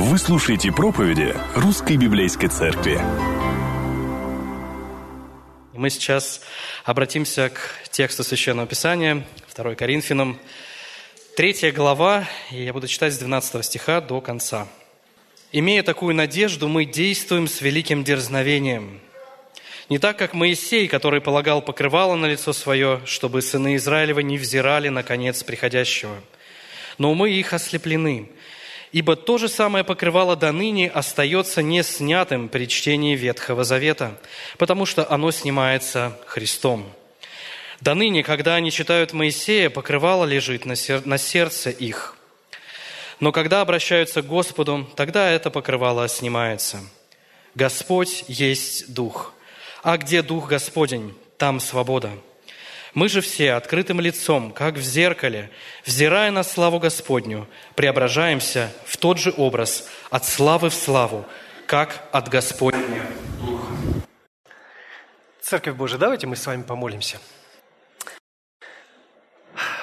[0.00, 3.00] Вы слушаете проповеди Русской Библейской Церкви.
[5.74, 6.40] Мы сейчас
[6.84, 9.26] обратимся к тексту Священного Писания,
[9.56, 10.38] 2 Коринфянам,
[11.36, 14.68] 3 глава, и я буду читать с 12 стиха до конца.
[15.50, 19.00] «Имея такую надежду, мы действуем с великим дерзновением.
[19.88, 24.90] Не так, как Моисей, который полагал покрывало на лицо свое, чтобы сыны Израилева не взирали
[24.90, 26.14] на конец приходящего.
[26.98, 28.30] Но мы их ослеплены,
[28.92, 34.18] ибо то же самое покрывало до ныне остается не снятым при чтении Ветхого Завета,
[34.58, 36.90] потому что оно снимается Христом.
[37.80, 42.16] До ныне, когда они читают Моисея, покрывало лежит на, сер- на сердце их.
[43.20, 46.80] Но когда обращаются к Господу, тогда это покрывало снимается.
[47.54, 49.32] Господь есть Дух.
[49.82, 52.10] А где Дух Господень, там свобода.
[52.98, 55.52] Мы же все открытым лицом, как в зеркале,
[55.86, 61.24] взирая на славу Господню, преображаемся в тот же образ от славы в славу,
[61.66, 63.06] как от Господня
[63.40, 63.72] Духа.
[65.40, 67.18] Церковь Божия, давайте мы с вами помолимся.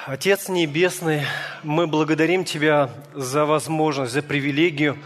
[0.04, 1.22] Отец Небесный,
[1.62, 4.98] мы благодарим Тебя за возможность, за привилегию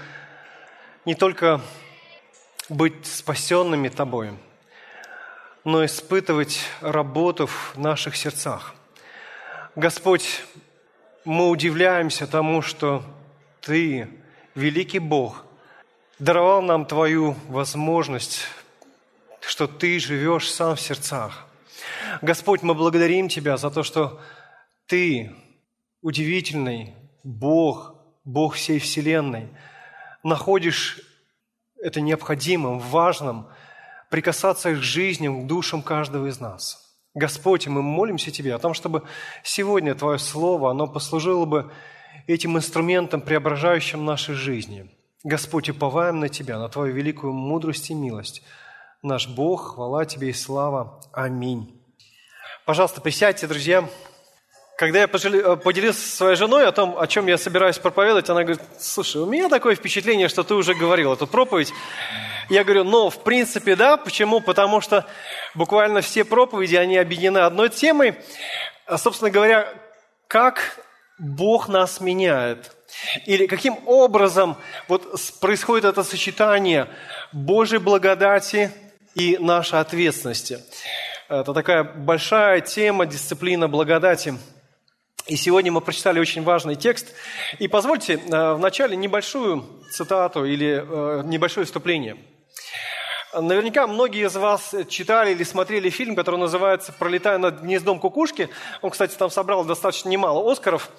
[1.05, 1.61] не только
[2.69, 4.37] быть спасенными Тобою,
[5.65, 8.75] но испытывать работу в наших сердцах.
[9.77, 10.43] Господь,
[11.25, 13.03] мы удивляемся тому, что
[13.61, 14.09] Ты,
[14.55, 15.45] великий Бог,
[16.19, 18.47] даровал нам Твою возможность,
[19.41, 21.47] что Ты живешь сам в сердцах.
[22.23, 24.21] Господь, мы благодарим Тебя за то, что
[24.87, 25.35] Ты,
[26.01, 27.95] удивительный Бог,
[28.25, 29.49] Бог всей Вселенной,
[30.23, 31.01] находишь
[31.83, 33.47] это необходимым, важным–
[34.11, 36.95] прикасаться к жизням, к душам каждого из нас.
[37.15, 39.03] Господь, мы молимся Тебе о том, чтобы
[39.43, 41.73] сегодня Твое Слово, оно послужило бы
[42.27, 44.91] этим инструментом, преображающим наши жизни.
[45.25, 48.43] Господь, уповаем на Тебя, на Твою великую мудрость и милость.
[49.03, 51.01] Наш Бог, хвала Тебе и слава.
[51.13, 51.81] Аминь.
[52.67, 53.89] Пожалуйста, присядьте, друзья.
[54.79, 58.63] Когда я поделился со своей женой о том, о чем я собираюсь проповедовать, она говорит,
[58.79, 61.73] слушай, у меня такое впечатление, что ты уже говорил эту проповедь.
[62.51, 63.97] Я говорю, ну, в принципе, да.
[63.97, 64.41] Почему?
[64.41, 65.07] Потому что
[65.55, 68.17] буквально все проповеди, они объединены одной темой.
[68.87, 69.73] А, собственно говоря,
[70.27, 70.85] как
[71.17, 72.73] Бог нас меняет.
[73.25, 74.57] Или каким образом
[74.89, 76.89] вот происходит это сочетание
[77.31, 78.73] Божьей благодати
[79.15, 80.59] и нашей ответственности.
[81.29, 84.35] Это такая большая тема, дисциплина благодати.
[85.29, 87.15] И сегодня мы прочитали очень важный текст.
[87.61, 92.17] И позвольте э, вначале небольшую цитату или э, небольшое вступление–
[93.33, 98.49] Наверняка многие из вас читали или смотрели фильм, который называется «Пролетая над гнездом кукушки».
[98.83, 100.91] Он, кстати, там собрал достаточно немало Оскаров.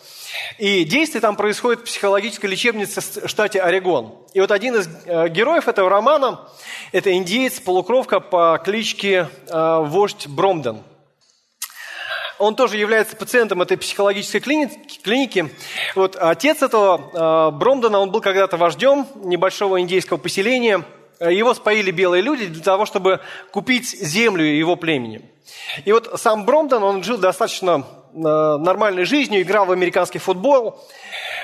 [0.58, 4.16] И действие там происходит в психологической лечебнице в штате Орегон.
[4.34, 6.48] И вот один из э, героев этого романа–
[6.94, 10.84] это индеец, полукровка по кличке э, Вождь Бромден.
[12.40, 15.54] Он тоже является пациентом этой психологической клиники.
[15.96, 20.86] Вот отец этого э, Бромдена, он был когда-то вождем небольшого индейского поселения–
[21.30, 23.20] его споили белые люди для того, чтобы
[23.52, 25.22] купить землю его племени.
[25.86, 30.80] И вот сам Бромдон, он жил достаточно э, нормальной жизнью, играл в американский футбол,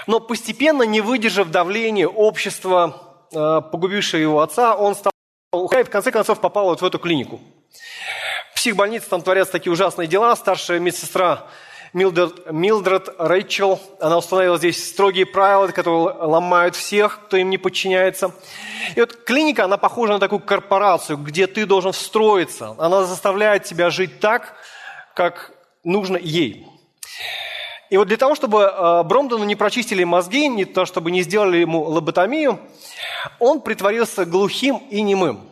[0.08, 3.02] но постепенно, не выдержав давления общества,
[3.32, 5.12] э, погубившего его отца, он стал
[5.54, 7.40] и в конце концов попал вот в эту клинику.
[8.52, 10.36] В психбольнице там творятся такие ужасные дела.
[10.36, 11.48] Старшая медсестра
[11.98, 18.36] Милдред, Милдред Рэйчел, она установила здесь строгие правила, которые ломают всех, кто им не подчиняется.
[18.96, 22.76] И вот клиника, она похожа на такую корпорацию, где ты должен встроиться.
[22.78, 24.54] Она заставляет тебя жить так,
[25.16, 25.54] как
[25.84, 26.68] нужно ей.
[27.90, 31.58] И вот для того, чтобы э, Бромдону не прочистили мозги, не то чтобы не сделали
[31.58, 32.60] ему лоботомию,
[33.40, 35.50] он притворился глухим и немым.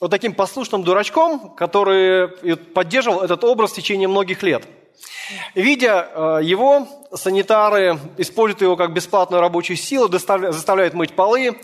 [0.00, 2.26] Вот таким послушным дурачком, который
[2.56, 4.64] поддерживал этот образ в течение многих лет–
[5.54, 11.58] Видя э, его, санитары используют его как бесплатную рабочую силу, заставляют мыть полы,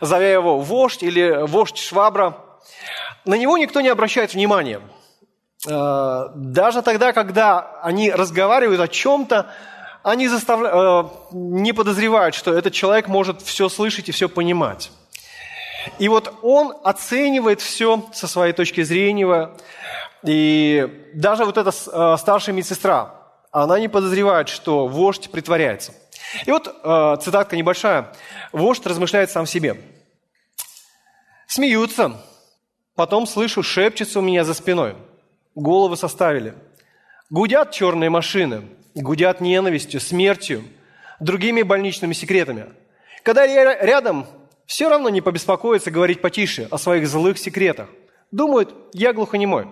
[0.00, 2.36] зовя его вождь или вождь швабра.
[3.24, 4.80] На него никто не обращает внимания.
[5.66, 9.50] Э, даже тогда, когда они разговаривают о чем-то,
[10.02, 10.70] они заставля...
[10.72, 14.90] Э, не подозревают, что этот человек может все слышать и все понимать.
[15.98, 19.50] И вот он оценивает все со своей точки зрения,
[20.26, 23.14] и даже вот эта э, старшая медсестра,
[23.52, 25.92] она не подозревает, что вождь притворяется.
[26.44, 28.12] И вот э, цитатка небольшая.
[28.52, 29.80] Вождь размышляет сам себе.
[31.46, 32.20] Смеются.
[32.96, 34.96] Потом слышу, шепчется у меня за спиной.
[35.54, 36.54] Головы составили.
[37.30, 38.64] Гудят черные машины.
[38.96, 40.64] Гудят ненавистью, смертью,
[41.20, 42.72] другими больничными секретами.
[43.22, 44.26] Когда я рядом,
[44.64, 47.88] все равно не побеспокоится говорить потише о своих злых секретах.
[48.32, 49.66] Думают, я глухонемой.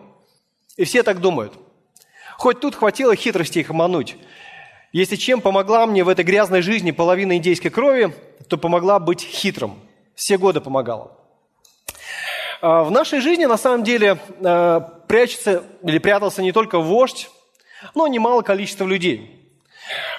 [0.77, 1.55] И все так думают.
[2.39, 4.17] Хоть тут хватило хитрости их обмануть.
[4.93, 8.15] Если чем помогла мне в этой грязной жизни половина индейской крови,
[8.49, 9.81] то помогла быть хитрым.
[10.15, 11.17] Все годы помогала.
[12.61, 17.31] А в нашей жизни на самом деле э, прячется или прятался не только вождь,
[17.95, 19.53] но немало количество людей.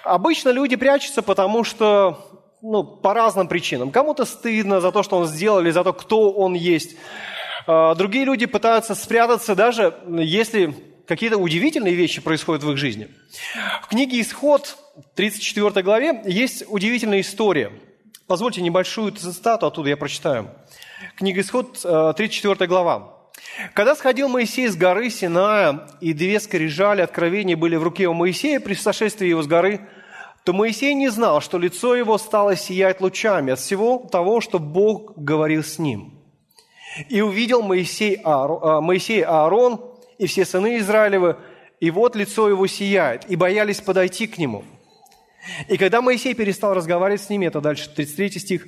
[0.03, 2.19] Обычно люди прячутся, потому что
[2.61, 3.91] ну, по разным причинам.
[3.91, 6.97] Кому-то стыдно за то, что он сделал, или за то, кто он есть.
[7.67, 10.75] А, другие люди пытаются спрятаться, даже если
[11.07, 13.09] какие-то удивительные вещи происходят в их жизни.
[13.83, 14.77] В книге «Исход»,
[15.15, 17.71] 34 главе, есть удивительная история.
[18.27, 20.49] Позвольте небольшую цитату оттуда я прочитаю.
[21.15, 23.13] Книга «Исход», 34 э, глава.
[23.73, 28.59] «Когда сходил Моисей с горы Синая, и две скрижали откровения были в руке у Моисея
[28.59, 29.87] при сошествии его с горы,
[30.43, 35.17] то Моисей не знал, что лицо его стало сиять лучами от всего того, что Бог
[35.17, 36.14] говорил с ним.
[37.09, 39.81] И увидел Моисей, Аарон, а, Моисей Аарон
[40.17, 41.37] и все сыны Израилевы,
[41.79, 44.63] и вот лицо его сияет, и боялись подойти к нему.
[45.67, 48.67] И когда Моисей перестал разговаривать с ними, это дальше 33 стих,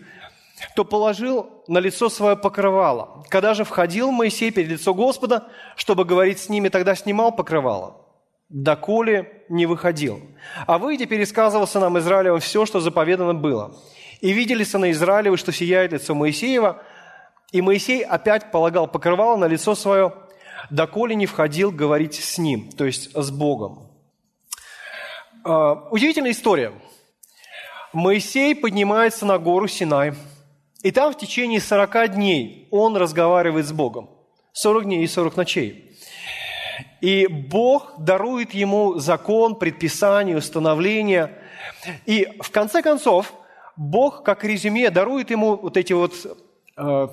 [0.75, 3.23] то положил на лицо свое покрывало.
[3.29, 8.05] Когда же входил Моисей перед лицо Господа, чтобы говорить с ними, тогда снимал покрывало,
[8.49, 10.21] доколе не выходил.
[10.65, 13.75] А выйдя, пересказывал сынам Израилевым все, что заповедано было.
[14.21, 16.81] И видели сыны Израилевы, что сияет лицо Моисеева,
[17.51, 20.13] и Моисей опять полагал покрывало на лицо свое,
[20.69, 23.91] доколе не входил говорить с ним, то есть с Богом.
[25.43, 26.73] А, удивительная история.
[27.93, 30.13] Моисей поднимается на гору Синай,
[30.83, 34.09] и там в течение 40 дней он разговаривает с Богом.
[34.53, 35.97] 40 дней и 40 ночей.
[37.01, 41.39] И Бог дарует ему закон, предписание, установление.
[42.05, 43.33] И в конце концов,
[43.75, 46.13] Бог, как резюме, дарует ему вот эти вот
[46.75, 47.07] э,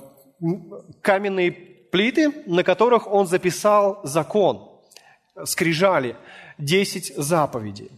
[1.03, 4.71] каменные плиты, на которых он записал закон,
[5.45, 6.17] скрижали,
[6.59, 7.91] 10 заповедей.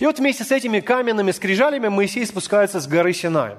[0.00, 3.56] И вот вместе с этими каменными скрижалями Моисей спускается с горы Синай.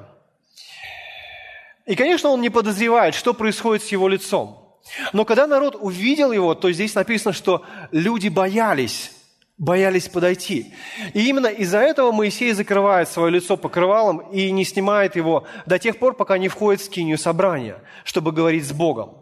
[1.85, 4.79] И, конечно, он не подозревает, что происходит с его лицом.
[5.13, 9.11] Но когда народ увидел его, то здесь написано, что люди боялись,
[9.57, 10.73] боялись подойти.
[11.13, 15.97] И именно из-за этого Моисей закрывает свое лицо покрывалом и не снимает его до тех
[15.97, 19.17] пор, пока не входит в скинию собрания, чтобы говорить с Богом.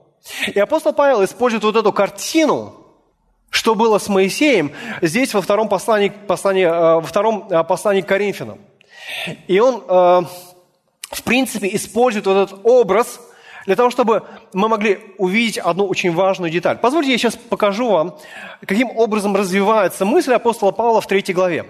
[0.47, 2.74] И апостол Павел использует вот эту картину,
[3.50, 4.71] что было с Моисеем,
[5.01, 8.59] здесь во втором послании, послании, э, во втором э, послании к Коринфянам.
[9.47, 10.21] И он, э,
[11.12, 13.19] в принципе, использует вот этот образ–
[13.65, 14.24] для того, чтобы
[14.54, 16.77] мы могли увидеть одну очень важную деталь.
[16.77, 18.18] Позвольте, я сейчас покажу вам,
[18.65, 21.65] каким образом развивается мысль апостола Павла в третьей главе.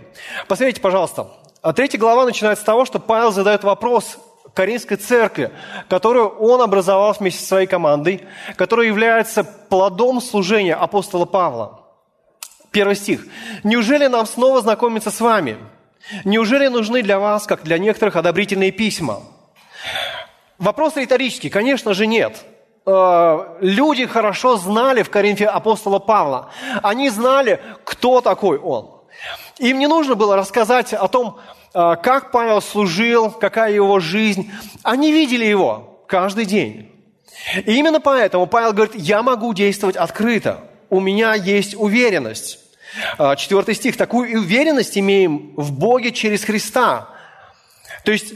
[0.47, 1.27] Посмотрите, пожалуйста.
[1.61, 4.17] А третья глава начинается с того, что Павел задает вопрос
[4.53, 5.51] Каринской церкви,
[5.89, 8.21] которую он образовал вместе со своей командой,
[8.55, 11.79] которая является плодом служения апостола Павла.
[12.71, 13.25] Первый стих.
[13.63, 15.57] «Неужели нам снова знакомиться с вами?
[16.25, 19.21] Неужели нужны для вас, как для некоторых, одобрительные письма?»
[20.59, 22.45] Вопрос риторический, конечно же, нет.
[22.85, 26.49] Э, люди хорошо знали в Коринфе апостола Павла.
[26.81, 29.01] Они знали, кто такой он.
[29.59, 31.39] Им не нужно было рассказать о том,
[31.73, 34.51] э, как Павел служил, какая его жизнь.
[34.83, 36.91] Они видели его каждый день.
[37.55, 40.59] И именно поэтому Павел говорит, я могу действовать открыто.
[40.89, 42.59] У меня есть уверенность.
[43.17, 43.95] Э, четвертый стих.
[43.95, 47.09] Такую уверенность имеем в Боге через Христа.
[48.03, 48.33] То есть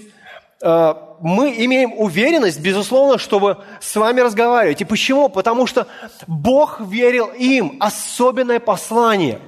[1.20, 4.82] мы имеем уверенность, безусловно, чтобы с вами разговаривать.
[4.82, 5.30] И почему?
[5.30, 5.88] Потому что
[6.28, 9.40] Бог верил им особенное послание.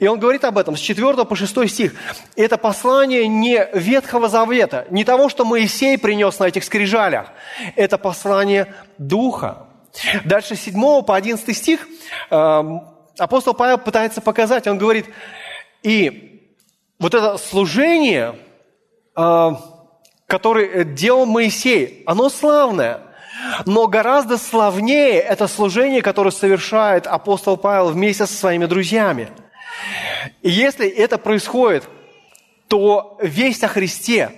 [0.00, 1.94] И он говорит об этом с 4 по 6 стих.
[2.36, 7.28] Это послание не Ветхого Завета, не того, что Моисей принес на этих скрижалях.
[7.76, 9.66] Это послание Духа.
[10.24, 11.86] Дальше с 7 по 11 стих
[12.30, 12.62] э,
[13.18, 14.66] апостол Павел пытается показать.
[14.66, 15.06] Он говорит,
[15.82, 16.52] и
[16.98, 18.34] вот это служение
[19.16, 19.50] э,
[20.28, 23.00] который э, делал Моисей, оно славное.
[23.66, 29.30] Но гораздо славнее это служение, которое совершает апостол Павел вместе со своими друзьями.
[30.42, 31.88] И если это происходит,
[32.68, 34.32] то весть о Христе,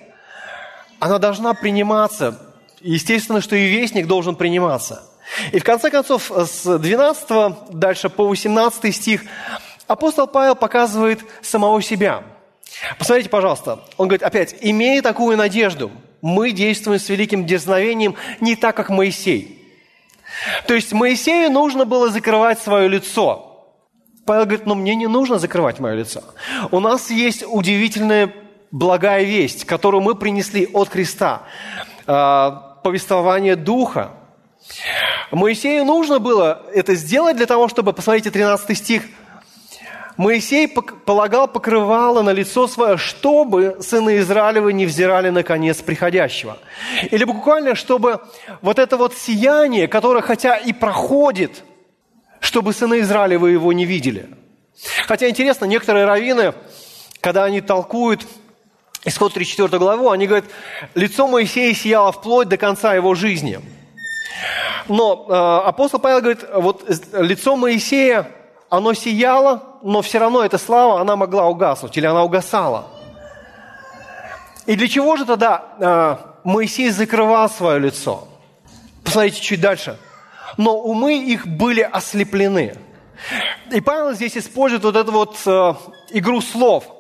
[1.01, 2.39] она должна приниматься.
[2.81, 5.03] Естественно, что и вестник должен приниматься.
[5.53, 9.23] И в конце концов, с 12 дальше по 18 стих
[9.87, 12.23] апостол Павел показывает самого себя–
[12.99, 15.91] Посмотрите, пожалуйста, он говорит опять, имея такую надежду,
[16.23, 19.57] мы действуем с великим дерзновением не так, как Моисей.
[20.67, 23.47] То есть Моисею нужно было закрывать свое лицо.
[24.27, 26.23] Павел говорит, но мне не нужно закрывать мое лицо.
[26.71, 28.33] У нас есть удивительная
[28.71, 31.43] благая весть, которую мы принесли от Христа.
[32.07, 34.13] А, повествование Духа.
[35.31, 39.05] Моисею нужно было это сделать для того, чтобы, посмотрите, 13 стих,
[40.21, 46.59] Моисей полагал покрывало на лицо свое, чтобы сыны Израилевы не взирали на конец приходящего.
[47.11, 48.21] Или буквально, чтобы
[48.61, 51.65] вот это вот сияние, которое хотя и проходит,
[52.39, 54.29] чтобы сыны Израилевы его не видели.
[55.07, 56.53] Хотя интересно, некоторые раввины,
[57.23, 58.27] когда они толкуют
[59.07, 60.45] исход 34 главу, они говорят,
[60.95, 63.59] лицо Моисея сияло вплоть до конца его жизни.
[64.87, 66.85] Но э, апостол Павел говорит, вот
[67.15, 68.31] лицо Моисея,
[68.71, 72.87] оно сияло, но все равно эта слава, она могла угаснуть, или она угасала.
[74.67, 78.29] И для чего же тогда э, Моисей закрывал свое лицо?
[79.05, 79.99] Посмотрите чуть дальше.
[80.57, 82.77] Но умы их были ослеплены.
[83.71, 85.75] И Павел здесь использует вот эту вот э,
[86.11, 86.85] игру слов–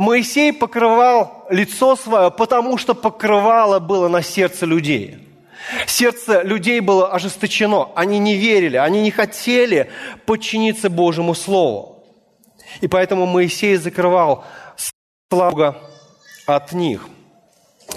[0.00, 5.28] Моисей покрывал лицо свое, потому что покрывало было на сердце людей.
[5.86, 7.90] Сердце людей было ожесточено.
[7.94, 9.90] Они не верили, они не хотели
[10.26, 12.04] подчиниться Божьему Слову.
[12.80, 14.44] И поэтому Моисей закрывал
[15.30, 15.74] славу
[16.46, 17.06] от них.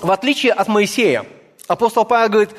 [0.02, 1.26] В отличие от Моисея,
[1.68, 2.56] апостол Павел говорит,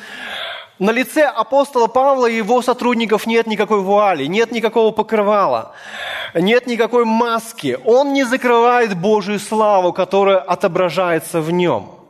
[0.78, 5.72] на лице апостола Павла и его сотрудников нет никакой вуали, нет никакого покрывала,
[6.34, 7.78] нет никакой маски.
[7.84, 12.03] Он не закрывает Божию славу, которая отображается в нем.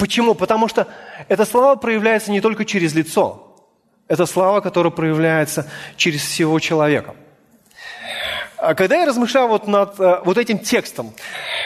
[0.00, 0.34] Почему?
[0.34, 0.88] Потому что
[1.28, 3.54] эта слава проявляется не только через лицо.
[4.08, 7.14] Это слава, которая проявляется через всего человека.
[8.56, 11.12] А когда я размышлял вот над э, вот этим текстом,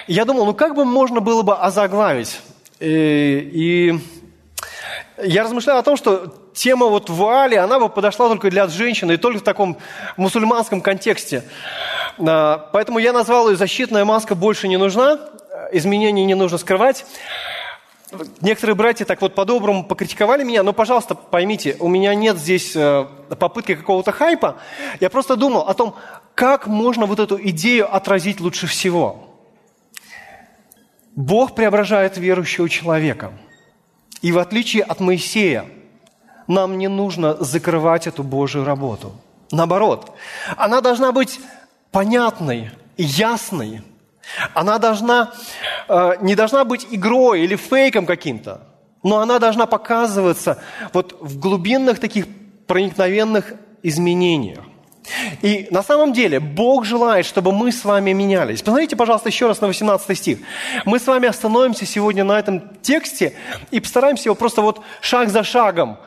[0.08, 2.40] я думал, ну как бы можно было бы озаглавить?
[2.80, 4.00] И, и
[5.22, 9.16] я размышлял о том, что тема вот вуали, она бы подошла только для женщины и
[9.16, 9.78] только в таком
[10.16, 11.44] мусульманском контексте.
[12.18, 15.20] А, поэтому я назвал ее «Защитная маска больше не нужна»,
[15.70, 17.06] изменений не нужно скрывать.
[18.40, 23.06] Некоторые братья так вот по-доброму покритиковали меня, но, пожалуйста, поймите, у меня нет здесь э,
[23.38, 24.56] попытки какого-то хайпа.
[25.00, 25.94] Я просто думал о том,
[26.34, 29.28] как можно вот эту идею отразить лучше всего.
[31.14, 33.32] Бог преображает верующего человека–
[34.24, 35.66] и в отличие от Моисея,
[36.46, 39.12] нам не нужно закрывать эту Божью работу.
[39.50, 40.12] Наоборот,
[40.56, 41.40] она должна быть
[41.90, 43.82] понятной, ясной.
[44.54, 45.32] Она должна,
[45.88, 48.62] э, не должна быть игрой или фейком каким-то,
[49.02, 50.62] но она должна показываться
[50.92, 52.26] вот в глубинных таких
[52.66, 54.64] проникновенных изменениях.
[55.42, 58.62] И на самом деле Бог желает, чтобы мы с вами менялись.
[58.62, 60.38] Посмотрите, пожалуйста, еще раз на 18 стих.
[60.86, 63.34] Мы с вами остановимся сегодня на этом тексте
[63.70, 65.98] и постараемся его просто вот шаг за шагом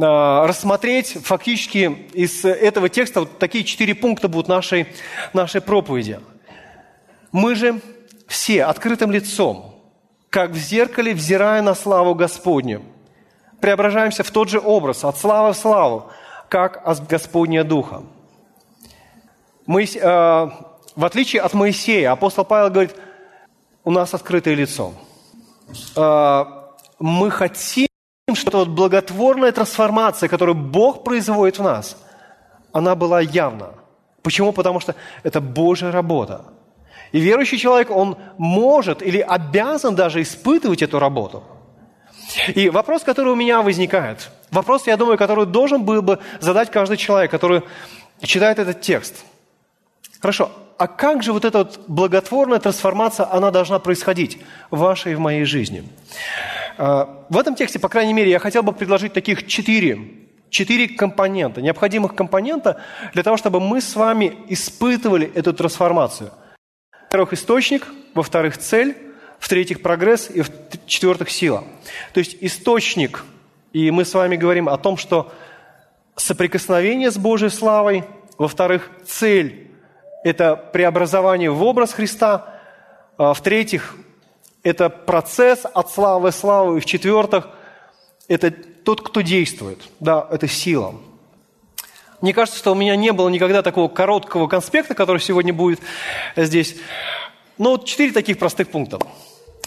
[0.00, 3.20] а, рассмотреть фактически из этого текста.
[3.20, 4.86] Вот такие четыре пункта будут нашей,
[5.32, 6.20] нашей проповеди.
[7.32, 7.80] Мы же
[8.28, 9.74] все открытым лицом,
[10.28, 12.82] как в зеркале, взирая на славу Господню,
[13.60, 16.10] преображаемся в тот же образ, от славы в славу,
[16.48, 18.02] как от Господня Духа.
[19.66, 19.98] Моисе...
[20.00, 20.50] Э,
[20.94, 22.94] в отличие от Моисея, апостол Павел говорит,
[23.84, 24.92] у нас открытое лицо.
[25.96, 26.44] Э,
[26.98, 27.88] мы хотим,
[28.34, 31.96] чтобы вот благотворная трансформация, которую Бог производит в нас,
[32.72, 33.70] она была явна.
[34.22, 34.52] Почему?
[34.52, 36.44] Потому что это Божья работа.
[37.12, 41.42] И верующий человек, он может или обязан даже испытывать эту работу.
[42.54, 46.96] И вопрос, который у меня возникает, вопрос, я думаю, который должен был бы задать каждый
[46.96, 47.62] человек, который
[48.22, 49.24] читает этот текст–
[50.22, 54.38] Хорошо, а как же вот эта вот благотворная трансформация, она должна происходить
[54.70, 55.82] в вашей и в моей жизни?
[56.78, 59.98] А, в этом тексте, по крайней мере, я хотел бы предложить таких четыре,
[60.48, 62.80] четыре компонента, необходимых компонента
[63.14, 66.30] для того, чтобы мы с вами испытывали эту трансформацию.
[67.12, 68.96] Во-первых, источник, во-вторых, цель,
[69.38, 71.62] в-третьих, прогресс и в-четвертых, сила.
[72.14, 73.26] То есть источник,
[73.74, 75.30] и мы с вами говорим о том, что
[76.16, 78.04] соприкосновение с Божьей славой,
[78.38, 79.68] во-вторых, цель
[80.24, 82.58] это преобразование в образ Христа.
[83.18, 83.94] А, в-третьих,
[84.62, 86.78] это процесс от славы в славу.
[86.78, 87.50] И в-четвертых,
[88.26, 89.82] это тот, кто действует.
[90.00, 90.94] Да, это сила.
[92.22, 95.80] Мне кажется, что у меня не было никогда такого короткого конспекта, который сегодня будет
[96.36, 96.76] здесь.
[97.58, 98.98] Но вот четыре таких простых пункта.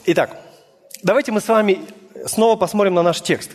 [0.06, 0.40] Итак,
[1.04, 1.82] давайте мы с вами
[2.26, 3.52] снова посмотрим на наш текст.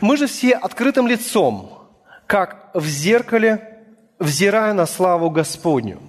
[0.00, 1.90] Мы же все открытым лицом,
[2.26, 3.84] как в зеркале,
[4.20, 6.00] взирая на славу Господню.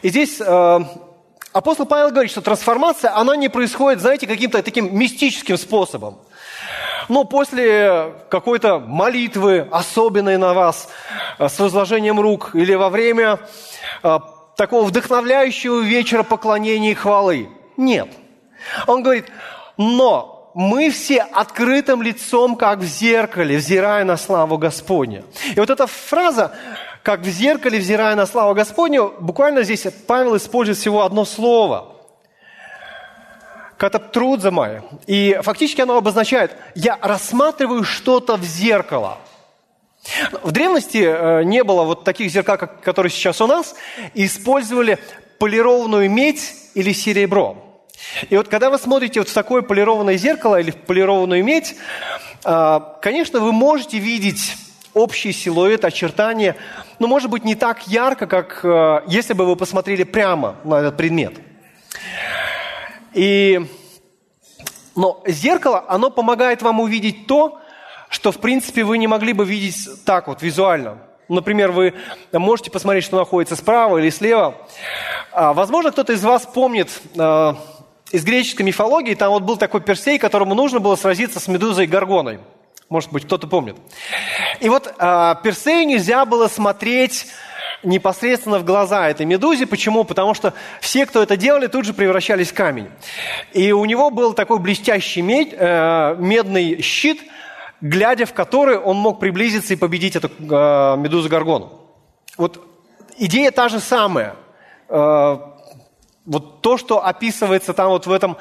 [0.00, 0.80] И здесь э,
[1.52, 6.20] апостол Павел говорит, что трансформация, она не происходит, знаете, каким-то таким мистическим способом.
[7.08, 10.88] Но после какой-то молитвы, особенной на вас,
[11.38, 13.40] э, с возложением рук, или во время
[14.02, 14.18] э,
[14.56, 17.48] такого вдохновляющего вечера поклонения и хвалы.
[17.76, 18.08] Нет.
[18.86, 19.26] Он говорит,
[19.76, 25.24] но мы все открытым лицом, как в зеркале, взирая на славу Господню.
[25.54, 26.52] И вот эта фраза,
[27.04, 31.94] как в зеркале, взирая на славу Господню, буквально здесь Павел использует всего одно слово.
[33.78, 34.82] Катаптрудзамай.
[35.06, 39.18] И фактически оно обозначает, я рассматриваю что-то в зеркало.
[40.42, 43.74] В древности э, не было вот таких зеркал, которые сейчас у нас,
[44.14, 44.98] использовали
[45.38, 47.56] полированную медь или серебро.
[48.30, 51.76] И вот когда вы смотрите вот в такое полированное зеркало или в полированную медь,
[52.44, 54.56] а, конечно, вы можете видеть
[54.94, 56.56] общий силуэт, очертания,
[56.98, 60.96] но, может быть, не так ярко, как а, если бы вы посмотрели прямо на этот
[60.96, 61.34] предмет.
[63.14, 63.66] И,
[64.94, 67.60] но зеркало, оно помогает вам увидеть то,
[68.08, 70.98] что, в принципе, вы не могли бы видеть так вот, визуально.
[71.28, 71.94] Например, вы
[72.32, 74.56] можете посмотреть, что находится справа или слева.
[75.32, 76.90] А, возможно, кто-то из вас помнит
[78.10, 82.40] из греческой мифологии, там вот был такой Персей, которому нужно было сразиться с Медузой Гаргоной.
[82.88, 83.76] Может быть, кто-то помнит.
[84.60, 87.26] И вот э, Персею нельзя было смотреть
[87.82, 89.66] непосредственно в глаза этой медузе.
[89.66, 90.04] Почему?
[90.04, 92.88] Потому что все, кто это делали, тут же превращались в камень.
[93.52, 97.22] И у него был такой блестящий мед, э, медный щит,
[97.80, 101.72] глядя в который он мог приблизиться и победить эту э, медузу Гаргону.
[102.36, 102.64] Вот
[103.16, 104.34] идея та же самая.
[104.88, 105.38] Э,
[106.24, 108.36] вот то, что описывается там вот в этом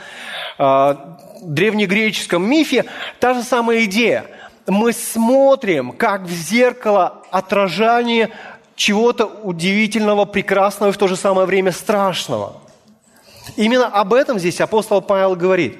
[0.57, 0.95] э,
[1.41, 2.85] древнегреческом мифе,
[3.19, 4.25] та же самая идея.
[4.65, 8.31] Мы смотрим, как в зеркало отражение
[8.77, 12.61] чего-то удивительного, прекрасного и в то же самое время страшного.
[13.57, 15.77] Именно об этом здесь апостол Павел говорит.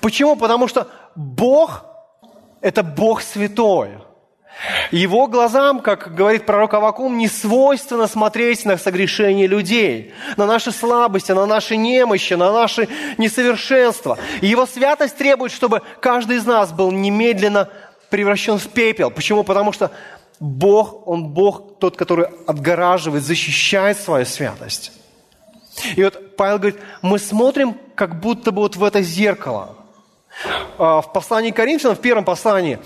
[0.00, 0.36] Почему?
[0.36, 1.84] Потому что Бог–
[2.62, 3.90] это Бог святой–
[4.90, 11.32] его глазам, как говорит пророк Авакум, не свойственно смотреть на согрешения людей, на наши слабости,
[11.32, 14.18] на наши немощи, на наши несовершенства.
[14.40, 17.68] Его святость требует, чтобы каждый из нас был немедленно
[18.08, 19.10] превращен в пепел.
[19.10, 19.42] Почему?
[19.44, 19.90] Потому что
[20.40, 24.92] Бог, Он Бог, тот, который отгораживает, защищает свою святость.
[25.94, 29.76] И вот Павел говорит, мы смотрим как будто бы вот в это зеркало–
[30.78, 32.78] а, в послании Коринфянам, в первом послании,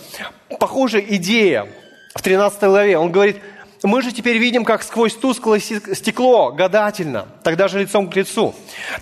[0.59, 1.69] похожая идея
[2.15, 2.99] в 13 главе.
[2.99, 3.39] Он говорит,
[3.83, 8.55] мы же теперь видим, как сквозь тусклое стекло, гадательно, тогда же лицом к лицу.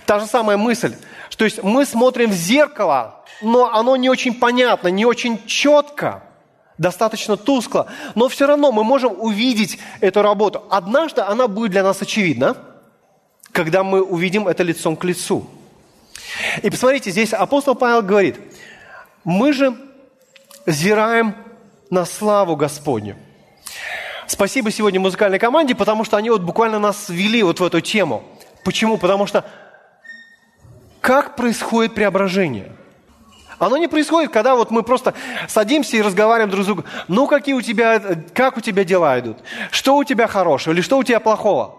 [0.07, 0.95] Та же самая мысль,
[1.29, 6.23] что есть мы смотрим в зеркало, но оно не очень понятно, не очень четко,
[6.79, 10.65] достаточно тускло, но все равно мы можем увидеть эту работу.
[10.71, 12.57] Однажды она будет для нас очевидна,
[13.53, 15.47] когда мы увидим это лицом к лицу.
[16.63, 18.39] И посмотрите, здесь апостол Павел говорит,
[19.25, 19.77] мы же
[20.67, 21.35] зираем
[21.91, 23.17] на славу Господню.
[24.27, 28.23] Спасибо сегодня музыкальной команде, потому что они вот буквально нас ввели вот в эту тему.
[28.63, 28.99] Почему?
[28.99, 29.45] Потому что
[31.01, 32.73] как происходит преображение?
[33.59, 35.15] Оно не происходит, когда вот мы просто
[35.49, 36.85] садимся и разговариваем друг с другом.
[37.09, 38.01] Ну, какие у тебя,
[38.35, 39.39] как у тебя дела идут?
[39.71, 41.75] Что у тебя хорошего или что у тебя плохого?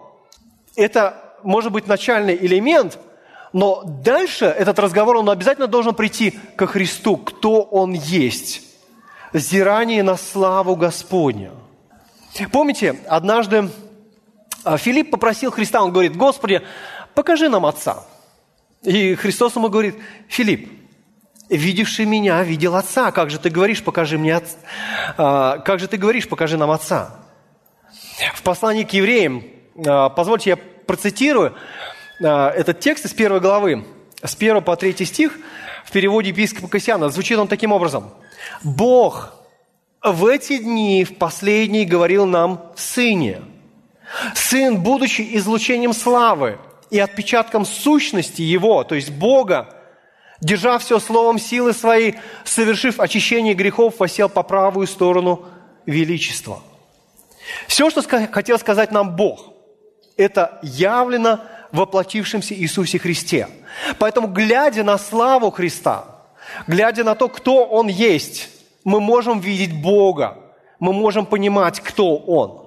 [0.76, 2.98] Это может быть начальный элемент–
[3.52, 8.62] но дальше этот разговор, он обязательно должен прийти ко Христу, кто Он есть.
[9.32, 11.52] Зирание на славу Господню.
[12.52, 13.70] Помните, однажды
[14.64, 16.62] а, Филипп попросил Христа, он говорит, Господи,
[17.14, 18.04] покажи нам Отца.
[18.82, 19.96] И Христос ему говорит,
[20.28, 20.68] Филипп,
[21.56, 23.10] видевший меня, видел Отца.
[23.12, 25.58] Как же ты говоришь, покажи мне Отца?
[25.64, 27.16] Как же ты говоришь, покажи нам Отца?
[28.34, 29.44] В послании к евреям,
[29.86, 31.54] а, позвольте я процитирую,
[32.22, 33.84] а, этот текст из первой главы,
[34.22, 35.38] с 1 по 3 стих,
[35.84, 38.10] в переводе епископа Кассиана, звучит он таким образом.
[38.62, 39.32] «Бог
[40.02, 43.42] в эти дни, в последние, говорил нам Сыне.
[44.34, 46.58] Сын, будучи излучением славы
[46.90, 49.79] и отпечатком сущности Его, то есть Бога,
[50.40, 55.44] держа все словом силы своей, совершив очищение грехов, восел по правую сторону
[55.86, 56.62] величества».
[57.66, 59.52] Все, что хотел сказать нам Бог,
[60.16, 61.40] это явлено
[61.72, 63.48] воплотившемся Иисусе Христе.
[63.98, 66.04] Поэтому, глядя на славу Христа,
[66.66, 68.48] глядя на то, кто Он есть,
[68.84, 70.38] мы можем видеть Бога,
[70.78, 72.66] мы можем понимать, кто Он.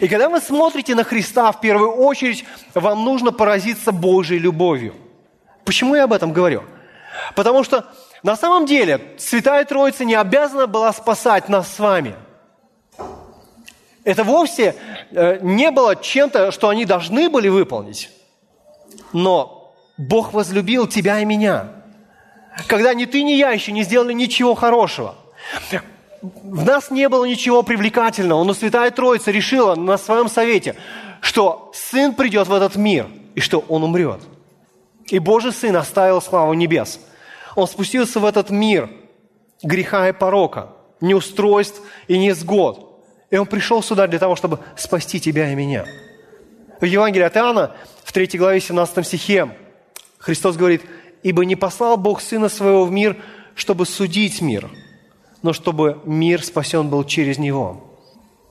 [0.00, 4.94] И когда вы смотрите на Христа, в первую очередь, вам нужно поразиться Божьей любовью.
[5.64, 6.64] Почему я об этом говорю?
[7.34, 7.86] Потому что
[8.22, 12.14] на самом деле Святая Троица не обязана была спасать нас с вами–
[14.04, 14.76] это вовсе
[15.10, 18.10] э, не было чем-то, что они должны были выполнить.
[19.12, 21.68] Но Бог возлюбил тебя и меня.
[22.68, 25.16] Когда ни ты, ни я еще не сделали ничего хорошего.
[26.20, 30.76] В нас не было ничего привлекательного, но Святая Троица решила на своем совете,
[31.20, 34.20] что Сын придет в этот мир и что Он умрет.
[35.06, 37.00] И Божий Сын оставил славу небес.
[37.56, 38.90] Он спустился в этот мир
[39.62, 43.02] греха и порока, неустройств и несгод.
[43.30, 45.84] И Он пришел сюда для того, чтобы спасти тебя и меня.
[46.80, 49.56] В Евангелии от Иоанна, в 3 главе 17 стихе,
[50.18, 50.82] Христос говорит,
[51.22, 53.16] «Ибо не послал Бог Сына Своего в мир,
[53.54, 54.70] чтобы судить мир,
[55.42, 57.90] но чтобы мир спасен был через Него».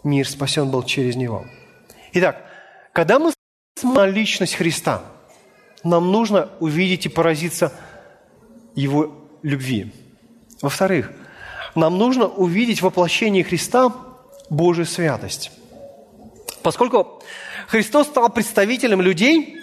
[0.04, 1.46] Мир спасен был через Него.
[2.12, 2.44] Итак,
[2.92, 3.32] когда мы
[3.80, 5.02] смотрим на личность Христа,
[5.84, 7.74] нам нужно увидеть и поразиться
[8.76, 9.92] Его любви.
[10.62, 11.12] Во-вторых,
[11.76, 13.94] нам нужно увидеть воплощение Христа
[14.50, 15.52] Божию святость.
[16.62, 17.22] Поскольку
[17.68, 19.58] Христос стал представителем людей,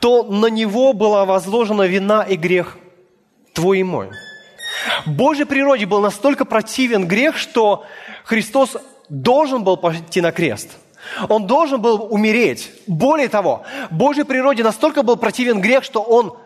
[0.00, 2.78] то на Него была возложена вина и грех
[3.52, 4.10] твой и мой.
[5.06, 7.84] Божьей природе был настолько противен грех, что
[8.24, 8.76] Христос
[9.08, 10.70] должен был пойти на крест.
[11.28, 12.70] Он должен был умереть.
[12.86, 16.36] Более того, Божьей природе настолько был противен грех, что Он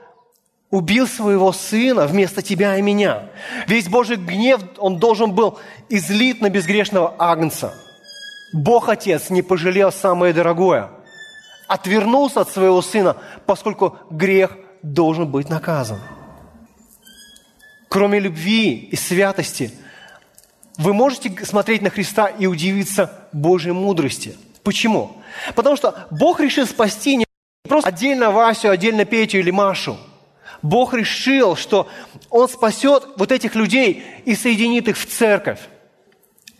[0.70, 3.30] убил своего сына вместо тебя и меня.
[3.66, 7.74] Весь Божий гнев, он должен был излит на безгрешного агнца.
[8.52, 10.90] Бог Отец не пожалел самое дорогое.
[11.68, 16.00] Отвернулся от своего сына, поскольку грех должен быть наказан.
[17.88, 19.72] Кроме любви и святости,
[20.76, 24.36] вы можете смотреть на Христа и удивиться Божьей мудрости.
[24.66, 25.22] Почему?
[25.54, 27.26] Потому что Бог решил спасти не
[27.66, 29.96] просто отдельно Васю, отдельно Петю или Машу–
[30.62, 31.88] Бог решил, что
[32.30, 35.60] Он спасет вот этих людей и соединит их в церковь,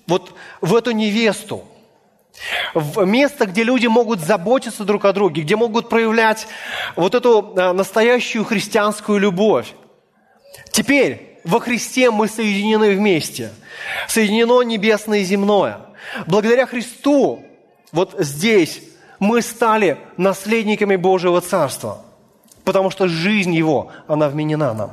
[0.06, 1.64] вот в эту невесту,
[2.74, 6.46] в место, где люди могут заботиться друг о друге, где могут проявлять
[6.94, 9.72] вот эту а, настоящую христианскую любовь.
[10.70, 13.50] Теперь во Христе мы соединены вместе.
[14.06, 15.80] Соединено небесное и земное.
[16.26, 17.45] Благодаря Христу
[17.96, 18.80] вот здесь
[19.18, 22.06] мы стали наследниками Божьего Царства
[22.66, 24.90] потому что жизнь его, она вменена нам.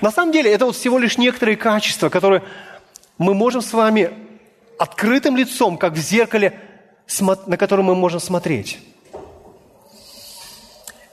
[0.00, 2.42] На самом деле, это вот всего лишь некоторые качества, которые
[3.18, 4.10] мы можем с вами
[4.80, 6.58] открытым лицом, как в зеркале,
[7.46, 8.80] на которое мы можем смотреть.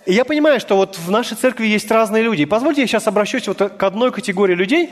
[0.08, 2.42] И я понимаю, что вот в нашей церкви есть разные люди.
[2.42, 4.92] И позвольте я сейчас обращусь вот к одной категории людей,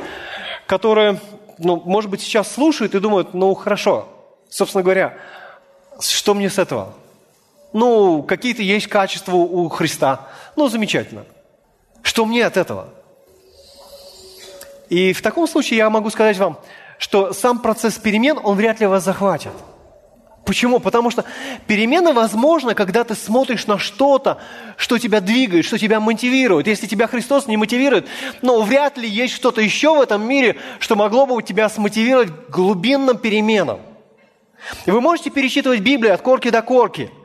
[0.68, 1.20] которые,
[1.58, 4.08] ну, может быть, сейчас слушают и думают, ну, хорошо,
[4.48, 5.18] собственно говоря,
[6.00, 6.94] что мне с этого?
[7.74, 10.28] Ну, какие-то есть качества у Христа.
[10.56, 11.26] Ну, замечательно.
[12.02, 12.90] Что мне от этого?
[14.90, 16.58] И в таком случае я могу сказать вам,
[16.98, 19.52] что сам процесс перемен, он вряд ли вас захватит.
[20.46, 20.80] Почему?
[20.80, 21.26] Потому что
[21.68, 24.38] перемены возможны, когда ты смотришь на что-то,
[24.78, 26.68] что тебя двигает, что тебя мотивирует.
[26.68, 28.08] Если тебя Христос не мотивирует,
[28.42, 32.50] но вряд ли есть что-то еще в этом мире, что могло бы тебя смотивировать к
[32.50, 33.82] глубинным переменам.
[34.86, 37.12] И вы можете перечитывать Библию от корки до корки–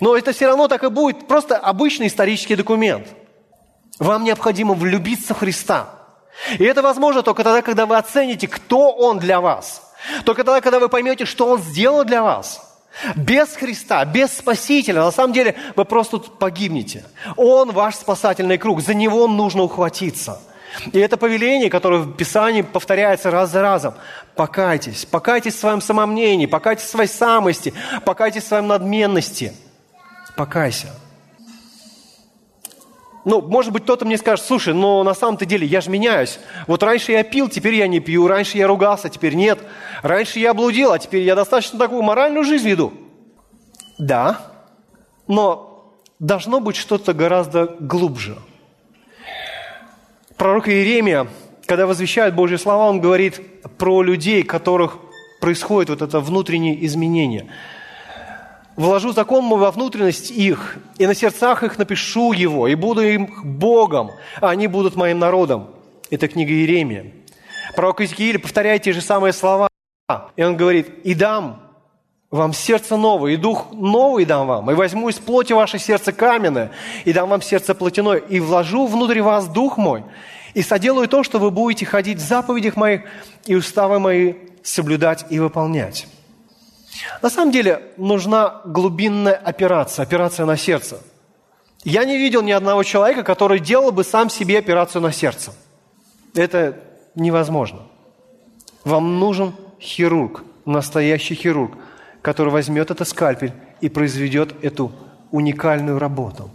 [0.00, 3.08] но это все равно так и будет, просто обычный исторический документ.
[3.98, 5.88] Вам необходимо влюбиться в Христа.
[6.58, 9.94] И это возможно только тогда, когда вы оцените, кто Он для вас.
[10.24, 12.82] Только тогда, когда вы поймете, что Он сделал для вас.
[13.16, 17.04] Без Христа, без Спасителя, на самом деле вы просто погибнете.
[17.36, 20.40] Он ваш спасательный круг, за Него нужно ухватиться.
[20.92, 23.94] И это повеление, которое в Писании повторяется раз за разом.
[24.34, 27.72] Покайтесь, покайтесь в своем самомнении, покайтесь в своей самости,
[28.04, 29.52] покайтесь в своем надменности–
[30.36, 30.88] покайся.
[33.24, 36.38] Ну, может быть, кто-то мне скажет, слушай, но на самом-то деле я же меняюсь.
[36.66, 38.28] Вот раньше я пил, теперь я не пью.
[38.28, 39.60] Раньше я ругался, теперь нет.
[40.02, 42.92] Раньше я блудил, а теперь я достаточно такую моральную жизнь веду.
[43.96, 44.40] Да,
[45.26, 48.36] но должно быть что-то гораздо глубже.
[50.44, 51.26] Пророк Иеремия,
[51.64, 53.40] когда возвещает Божьи слова, он говорит
[53.78, 54.98] про людей, которых
[55.40, 57.46] происходит вот это внутреннее изменение–
[58.76, 63.34] вложу закон мой во внутренность их, и на сердцах их напишу его, и буду им
[63.42, 65.70] Богом, а они будут моим народом».
[66.10, 67.12] Это книга Иеремия.
[67.74, 69.68] Пророк Иезекииль повторяет те же самые слова.
[70.36, 71.62] И он говорит, «И дам
[72.30, 76.72] вам сердце новое, и дух новый дам вам, и возьму из плоти ваше сердце каменное,
[77.06, 80.02] и дам вам сердце плотяное, и вложу внутрь вас дух мой,
[80.54, 83.02] и соделаю то, что вы будете ходить в заповедях моих
[83.46, 86.06] и уставы мои соблюдать и выполнять».
[87.22, 91.00] На самом деле нужна глубинная операция, операция на сердце.
[91.84, 95.52] Я не видел ни одного человека, который делал бы сам себе операцию на сердце.
[96.34, 96.78] Это
[97.14, 97.82] невозможно.
[98.84, 101.76] Вам нужен хирург, настоящий хирург,
[102.22, 104.92] который возьмет этот скальпель и произведет эту
[105.30, 106.50] уникальную работу.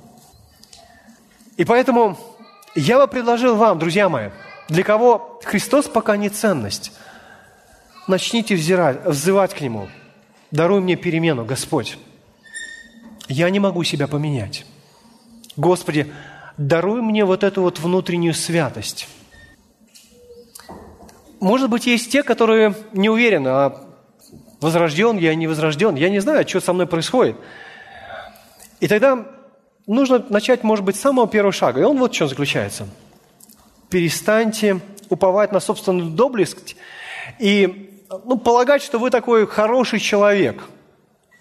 [1.58, 2.18] И поэтому
[2.76, 4.30] я бы предложил вам, друзья мои,
[4.68, 6.92] для кого Христос пока не ценность,
[8.08, 9.88] начните взирать, взывать к Нему–
[10.52, 11.98] Даруй мне перемену, Господь.
[13.28, 14.66] Я не могу себя поменять.
[15.56, 16.12] Господи,
[16.58, 19.08] даруй мне вот эту вот внутреннюю святость.
[21.40, 23.82] может быть, есть те, которые не уверены, а
[24.60, 27.38] возрожден я, не возрожден, я не знаю, что со мной происходит.
[28.80, 29.26] И тогда
[29.96, 31.82] нужно начать, может быть, с самого первого шага.
[31.82, 32.88] И он вот в чем заключается.
[33.90, 36.76] Перестаньте уповать на собственную доблесть
[37.40, 37.90] и
[38.26, 40.64] ну, полагать, что вы такой хороший человек,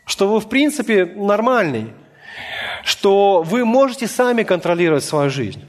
[0.06, 1.92] что вы, в принципе, нормальный,
[2.84, 5.62] что вы можете сами контролировать свою жизнь.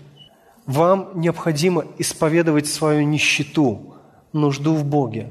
[0.66, 3.96] Вам необходимо исповедовать свою нищету,
[4.32, 5.28] нужду в Боге,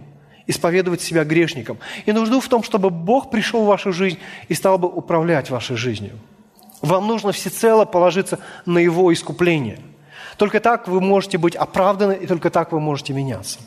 [0.47, 4.79] исповедовать себя грешником и нужду в том, чтобы Бог пришел в вашу жизнь и стал
[4.79, 6.19] бы управлять вашей жизнью.
[6.83, 9.81] Вам нужно всецело положиться на Его искупление.
[10.37, 13.59] Только так вы можете быть оправданы, и только так вы можете меняться.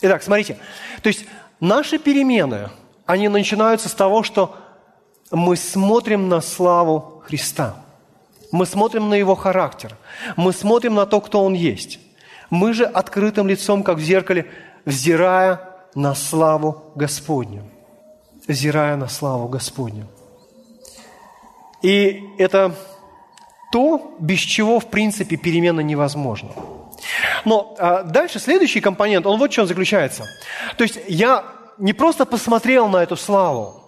[0.00, 0.58] Итак, смотрите.
[1.02, 1.26] То есть
[1.60, 2.70] наши перемены,
[3.04, 4.56] они начинаются с того, что
[5.30, 7.76] мы смотрим на славу Христа.
[8.50, 9.96] Мы смотрим на Его характер.
[10.36, 12.00] Мы смотрим на то, кто Он есть.
[12.48, 14.46] Мы же открытым лицом, как в зеркале,
[14.86, 15.60] взирая
[15.94, 17.64] на славу Господню.
[18.46, 20.06] Взирая на славу Господню.
[21.82, 22.74] И это
[23.70, 26.50] то, без чего, в принципе, перемена невозможна.
[27.44, 30.24] Но а, дальше следующий компонент, он вот в чем заключается.
[30.76, 31.44] То есть я
[31.78, 33.82] не просто посмотрел на эту славу,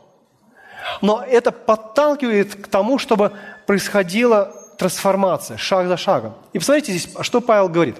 [1.01, 3.33] но это подталкивает к тому, чтобы
[3.67, 6.35] происходила трансформация, шаг за шагом.
[6.53, 7.97] И посмотрите здесь, что Павел говорит.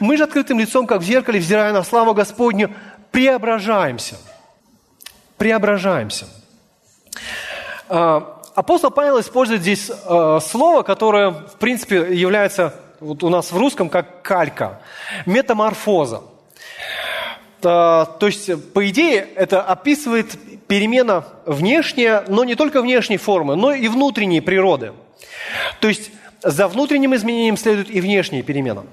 [0.00, 2.74] Мы же открытым лицом, как в зеркале, взирая на славу Господню,
[3.12, 4.16] преображаемся.
[5.38, 6.26] Преображаемся.
[7.88, 13.56] А, апостол Павел использует здесь а, слово, которое, в принципе, является вот у нас в
[13.56, 14.80] русском как калька.
[15.26, 16.22] Метаморфоза.
[17.60, 20.36] То есть, по идее, это описывает
[20.66, 24.92] перемена внешняя, но не только внешней формы, но и внутренней природы.
[25.80, 26.10] То есть
[26.42, 28.84] за внутренним изменением следует и внешняя перемена.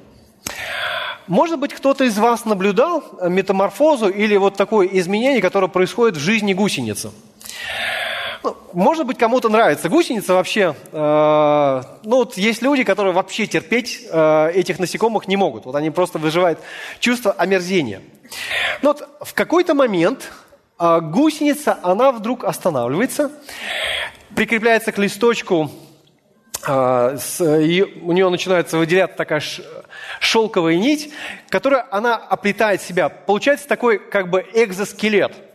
[1.25, 6.53] Может быть, кто-то из вас наблюдал метаморфозу или вот такое изменение, которое происходит в жизни
[6.53, 7.11] гусеницы.
[8.43, 10.75] Ну, может быть, кому-то нравится гусеница вообще.
[10.91, 15.65] Э, ну, вот есть люди, которые вообще терпеть э, этих насекомых не могут.
[15.65, 16.59] Вот они просто выживают
[16.99, 18.01] чувство омерзения.
[18.81, 20.31] Но вот в какой-то момент
[20.79, 23.31] э, гусеница, она вдруг останавливается,
[24.35, 25.69] прикрепляется к листочку
[26.67, 29.41] а, у нее начинается выделяться такая
[30.19, 31.13] шелковая нить,
[31.47, 33.07] которая она оплетает себя.
[33.07, 35.48] Получается такой как бы экзоскелет.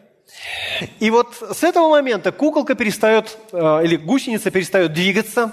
[1.00, 5.52] И вот с этого момента куколка перестает, а, или гусеница перестает двигаться,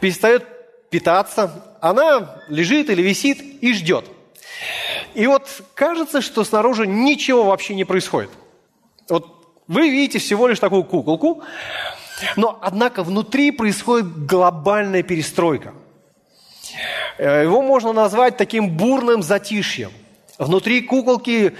[0.00, 0.44] перестает
[0.90, 1.76] питаться.
[1.80, 4.06] Она лежит или висит и ждет.
[5.14, 8.30] И вот кажется, что снаружи ничего вообще не происходит.
[9.08, 11.42] Вот вы видите всего лишь такую куколку,
[12.36, 15.74] но, однако, внутри происходит глобальная перестройка.
[17.18, 19.90] Э, его можно назвать таким бурным затишьем.
[20.38, 21.52] Внутри куколки э,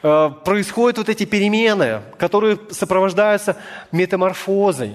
[0.00, 3.56] происходят вот эти перемены, которые сопровождаются
[3.92, 4.94] метаморфозой.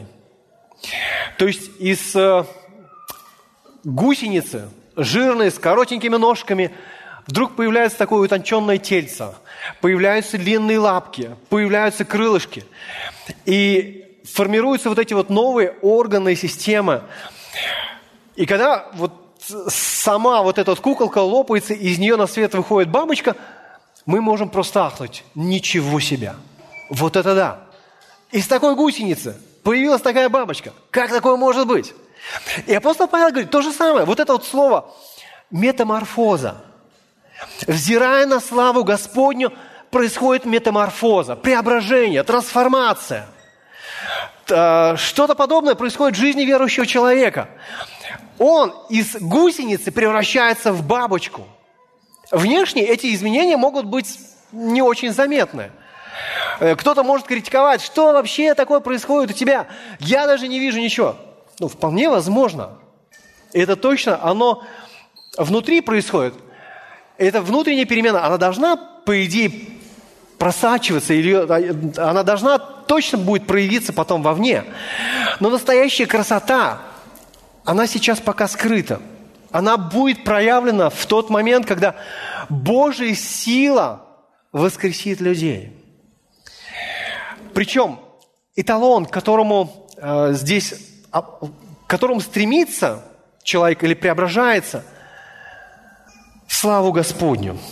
[1.37, 2.45] То есть из э,
[3.83, 6.71] гусеницы, жирной, с коротенькими ножками,
[7.27, 9.33] вдруг появляется такое утонченное тельце,
[9.81, 12.65] появляются длинные лапки, появляются крылышки.
[13.45, 17.03] И формируются вот эти вот новые органы и системы.
[18.35, 19.13] И когда вот
[19.67, 23.35] сама вот эта куколка лопается, из нее на свет выходит бабочка,
[24.05, 25.23] мы можем просто ахнуть.
[25.35, 26.35] Ничего себе!
[26.89, 27.59] Вот это да!
[28.31, 30.73] Из такой гусеницы появилась такая бабочка.
[30.91, 31.93] Как такое может быть?
[32.67, 34.05] И апостол Павел говорит, то же самое.
[34.05, 34.93] Вот это вот слово
[35.51, 36.63] метаморфоза.
[37.67, 39.53] Взирая на славу Господню,
[39.91, 43.27] происходит метаморфоза, преображение, трансформация.
[44.45, 47.49] Что-то подобное происходит в жизни верующего человека.
[48.37, 51.47] Он из гусеницы превращается в бабочку.
[52.31, 54.19] Внешне эти изменения могут быть
[54.51, 55.71] не очень заметны.
[56.59, 59.67] Э, кто-то может критиковать, что вообще такое происходит у тебя.
[59.99, 61.15] Я даже не вижу ничего.
[61.59, 62.77] Ну, вполне возможно.
[63.53, 64.63] Это точно, оно
[65.37, 66.33] внутри происходит.
[67.17, 69.51] Это внутренняя перемена, она должна, по идее,
[70.37, 71.33] просачиваться, или
[71.97, 74.65] она должна точно будет проявиться потом вовне.
[75.39, 76.81] Но настоящая красота,
[77.63, 79.01] она сейчас пока скрыта.
[79.55, 81.95] Она будет проявлена в тот момент, когда
[82.49, 84.05] Божья сила
[84.51, 85.71] воскресит людей.
[87.53, 88.01] Причем
[88.57, 90.73] эталон, к которому э, здесь,
[91.09, 91.51] а, к
[91.87, 93.05] которому стремится
[93.43, 94.83] человек или преображается,
[96.49, 97.57] славу Господню–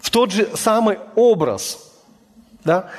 [0.00, 1.78] в тот же самый образ.
[2.62, 2.90] Да?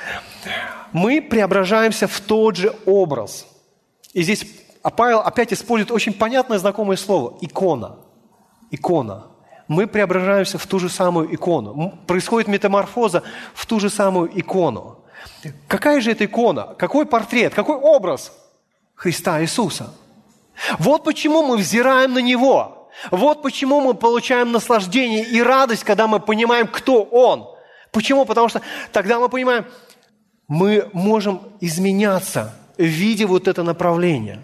[0.92, 3.46] Мы преображаемся в тот же образ.
[4.12, 4.44] И здесь
[4.82, 7.96] а Павел опять использует очень понятное знакомое слово– икона.
[8.70, 9.24] Икона.
[9.68, 11.98] мы преображаемся в ту же самую икону.
[12.06, 13.22] Происходит метаморфоза
[13.54, 14.98] в ту же самую икону.
[15.68, 16.74] Какая же это икона?
[16.78, 17.54] Какой портрет?
[17.54, 18.32] Какой образ?
[18.94, 19.94] Христа Иисуса.
[20.78, 22.90] Вот почему мы взираем на Него.
[23.10, 27.48] Вот почему мы получаем наслаждение и радость, когда мы понимаем, кто Он.
[27.90, 28.24] Почему?
[28.24, 28.60] Потому что
[28.92, 29.64] тогда мы понимаем,
[30.48, 34.42] мы можем изменяться, видя вот это направление.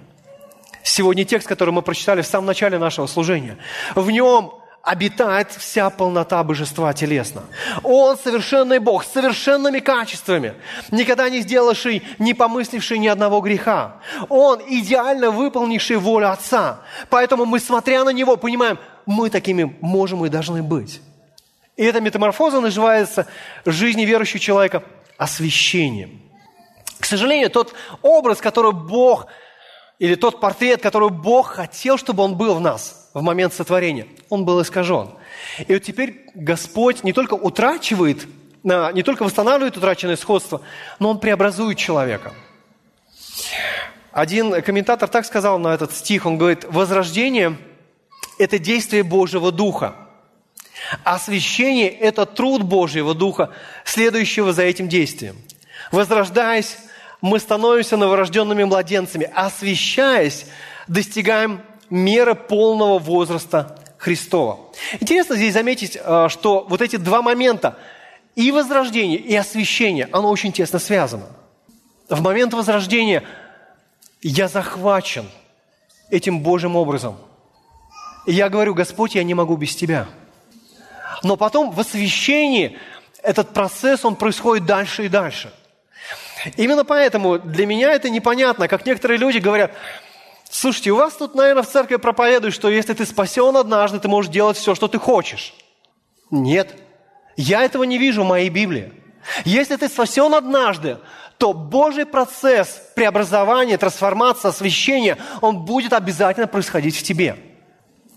[0.83, 3.59] Сегодня текст, который мы прочитали в самом начале нашего служения.
[3.95, 7.43] В нем обитает вся полнота божества телесно.
[7.83, 10.55] Он совершенный Бог, с совершенными качествами,
[10.91, 14.01] никогда не сделавший, не помысливший ни одного греха.
[14.29, 16.81] Он идеально выполнивший волю Отца.
[17.11, 21.03] Поэтому мы, смотря на Него, понимаем, мы такими можем и должны быть.
[21.77, 23.27] И эта метаморфоза называется
[23.65, 24.83] в жизни верующего человека
[25.19, 26.23] освящением.
[26.99, 29.27] К сожалению, тот образ, который Бог,
[29.99, 34.45] или тот портрет, который Бог хотел, чтобы он был в нас– в момент сотворения, он
[34.45, 35.11] был искажен.
[35.67, 38.27] И вот теперь Господь не только утрачивает,
[38.63, 40.61] не только восстанавливает утраченное сходство,
[40.99, 42.33] но Он преобразует человека.
[44.13, 47.57] Один комментатор так сказал на этот стих, он говорит, возрождение–
[48.39, 49.95] это действие Божьего Духа.
[51.05, 53.51] Освящение– это труд Божьего Духа,
[53.85, 55.37] следующего за этим действием.
[55.93, 56.77] Возрождаясь,
[57.21, 59.31] мы становимся новорожденными младенцами.
[59.35, 60.47] Освящаясь,
[60.87, 64.61] достигаем мера полного возраста Христова.
[65.01, 67.77] Интересно здесь заметить, э, что вот эти два момента,
[68.37, 71.27] и возрождение, и освящение, оно очень тесно связано.
[72.09, 73.25] В момент возрождения
[74.23, 75.27] я захвачен
[76.11, 77.17] этим Божьим образом.
[78.27, 80.07] И я говорю, Господь, я не могу без Тебя.
[81.23, 82.79] Но потом в освящении
[83.23, 85.53] этот процесс, он происходит дальше и дальше.
[86.57, 89.73] Именно поэтому для меня это непонятно, как некоторые люди говорят,
[90.51, 94.31] Слушайте, у вас тут, наверное, в церкви проповедуют, что если ты спасен однажды, ты можешь
[94.31, 95.55] делать все, что ты хочешь.
[96.31, 96.75] Нет.
[97.37, 98.93] Я этого не вижу в моей Библии.
[99.45, 100.99] Если ты спасен однажды,
[101.37, 107.37] то Божий процесс преобразования, трансформации, освящения, он будет обязательно происходить в тебе.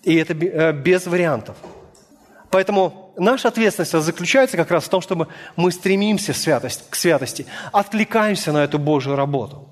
[0.03, 1.57] И это э, без вариантов.
[2.49, 8.63] Поэтому наша ответственность заключается как раз в том, чтобы мы стремимся к святости, откликаемся на
[8.63, 9.67] эту Божью работу.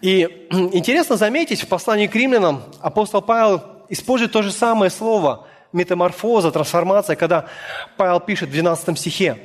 [0.00, 6.50] И интересно заметить, в послании к римлянам апостол Павел использует то же самое слово метаморфоза,
[6.50, 7.46] трансформация, когда
[7.96, 9.38] Павел пишет в 12 стихе.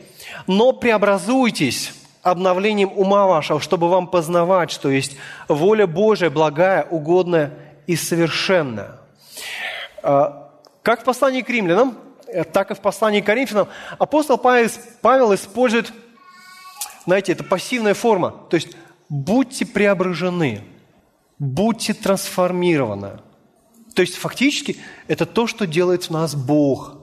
[0.47, 7.53] «Но преобразуйтесь обновлением ума вашего, чтобы вам познавать, что есть воля Божия, благая, угодная
[7.87, 8.99] и совершенная».
[10.01, 10.51] А,
[10.81, 11.97] как в послании к римлянам,
[12.51, 13.67] так и в послании к Коринфянам
[13.99, 15.93] апостол Павел использует,
[17.05, 18.75] знаете, это пассивная форма, то есть
[19.09, 20.63] будьте преображены,
[21.39, 23.19] будьте трансформированы.
[23.93, 26.97] То есть фактически это то, что делает в нас Бог.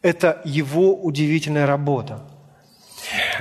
[0.00, 2.22] Это Его удивительная работа.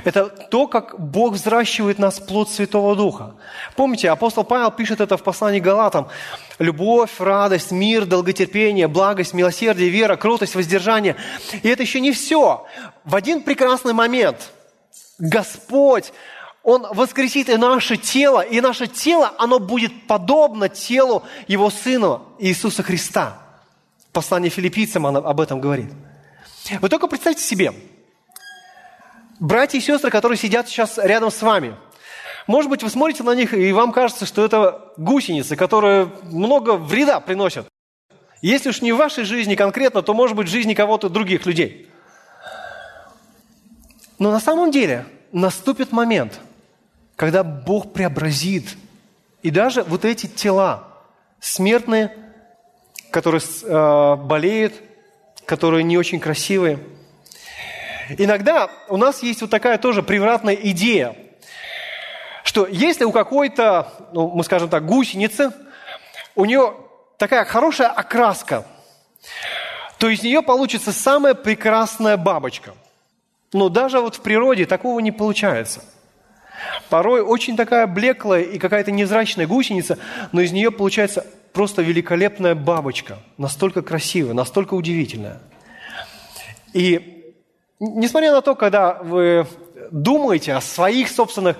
[0.03, 3.35] Это то, как Бог взращивает нас плод Святого Духа.
[3.75, 6.07] Помните, апостол Павел пишет это в послании Галатам.
[6.59, 11.15] Любовь, радость, мир, долготерпение, благость, милосердие, вера, кротость, воздержание.
[11.61, 12.65] И это еще не все.
[13.03, 14.51] В один прекрасный момент
[15.19, 16.11] Господь
[16.63, 22.83] он воскресит и наше тело, и наше тело, оно будет подобно телу Его Сына Иисуса
[22.83, 23.37] Христа.
[24.13, 25.91] Послание филиппийцам об этом говорит.
[26.79, 27.73] Вы только представьте себе,
[29.43, 31.75] братья и сестры, которые сидят сейчас рядом с вами,
[32.47, 37.19] может быть, вы смотрите на них, и вам кажется, что это гусеницы, которые много вреда
[37.19, 37.67] приносят.
[38.41, 41.87] Если уж не в вашей жизни конкретно, то, может быть, в жизни кого-то других людей.
[44.19, 46.39] Но на самом деле наступит момент–
[47.15, 48.75] когда Бог преобразит.
[49.41, 50.87] И даже вот эти тела,
[51.39, 52.15] смертные,
[53.11, 54.73] которые э, болеют,
[55.45, 56.79] которые не очень красивые.
[58.17, 61.15] Иногда у нас есть вот такая тоже превратная идея,
[62.43, 65.51] что если у какой-то, ну, мы скажем так, гусеницы,
[66.35, 66.73] у нее
[67.17, 68.65] такая хорошая окраска,
[69.97, 72.73] то из нее получится самая прекрасная бабочка.
[73.53, 75.83] Но даже вот в природе такого не получается–
[76.89, 79.97] Порой очень такая блеклая и какая-то невзрачная гусеница,
[80.31, 83.19] но из нее получается просто великолепная бабочка.
[83.37, 85.39] Настолько красивая, настолько удивительная.
[86.73, 87.12] И
[87.83, 89.47] несмотря на то, когда вы
[89.91, 91.57] думаете о своих собственных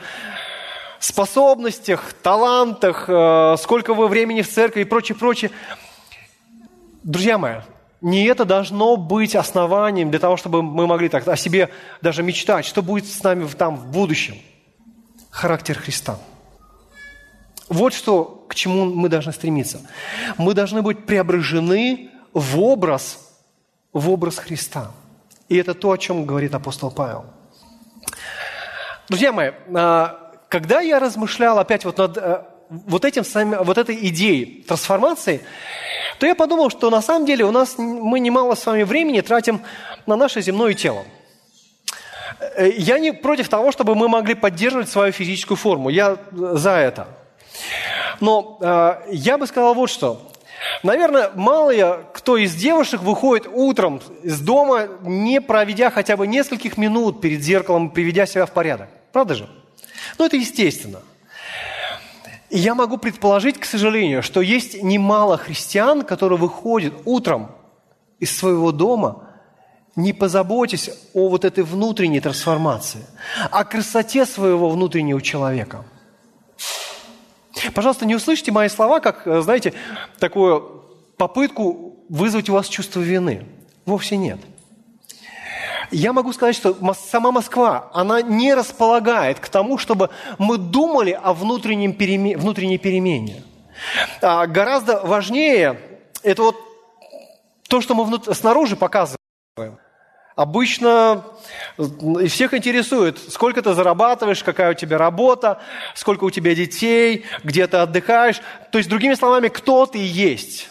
[1.00, 5.52] способностях, талантах, э, сколько вы времени в церкви и прочее, прочее,
[7.04, 7.56] друзья мои,
[8.02, 11.70] не это должно быть основанием для того, чтобы мы могли так о себе
[12.02, 14.36] даже мечтать, что будет с нами там в будущем–
[15.34, 16.20] характер Христа.
[17.68, 19.82] Вот что, к чему мы должны стремиться.
[20.38, 23.20] Мы должны быть преображены в образ
[23.92, 24.92] в образ Христа.
[25.50, 27.26] И это то, о чем говорит апостол Павел.
[29.10, 33.24] Друзья мои, а, когда я размышлял опять вот над э, вот, этим,
[33.64, 35.42] вот этой идеей трансформации,
[36.20, 39.62] то я подумал, что на самом деле у нас мы немало с вами времени тратим
[40.06, 41.04] на наше земное тело.
[42.40, 45.90] Э, я не против того, чтобы мы могли поддерживать свою физическую форму.
[45.90, 47.08] Я за это.
[48.20, 50.33] Но э, я бы сказал вот что.
[50.82, 57.22] Наверное, мало кто из девушек выходит утром из дома, не проведя хотя бы нескольких минут
[57.22, 58.90] перед зеркалом, приведя себя в порядок.
[59.12, 59.50] Правда же?
[60.18, 61.02] Ну, это естественно.
[62.50, 67.52] И я могу предположить, к сожалению, что есть немало христиан, которые выходят утром
[68.20, 69.30] из своего дома,
[69.96, 73.06] не позаботясь о вот этой внутренней трансформации,
[73.52, 75.86] о красоте своего внутреннего человека–
[77.74, 79.74] Пожалуйста, не услышите мои слова, как, э, знаете,
[80.20, 80.84] такую
[81.18, 83.46] попытку вызвать у вас чувство вины.
[83.86, 84.40] Вовсе нет.
[85.92, 91.34] Я могу сказать, что сама Москва, она не располагает к тому, чтобы мы думали о
[91.34, 93.44] внутреннем переме, внутренней перемене.
[94.22, 95.80] А гораздо важнее
[96.24, 96.56] это вот
[97.68, 98.26] то, что мы внут...
[98.36, 99.78] снаружи показываем.
[100.36, 101.24] Обычно
[101.78, 105.62] и всех интересует, сколько ты зарабатываешь, какая у тебя работа,
[105.94, 108.42] сколько у тебя детей, где ты отдыхаешь.
[108.72, 110.70] То есть, другими словами, кто ты есть.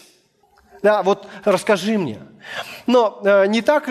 [0.81, 2.19] Да, вот расскажи мне.
[2.87, 3.89] Но э, не так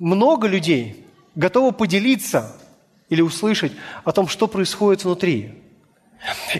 [0.00, 2.56] много людей готовы поделиться
[3.08, 5.62] или услышать о том, что происходит внутри.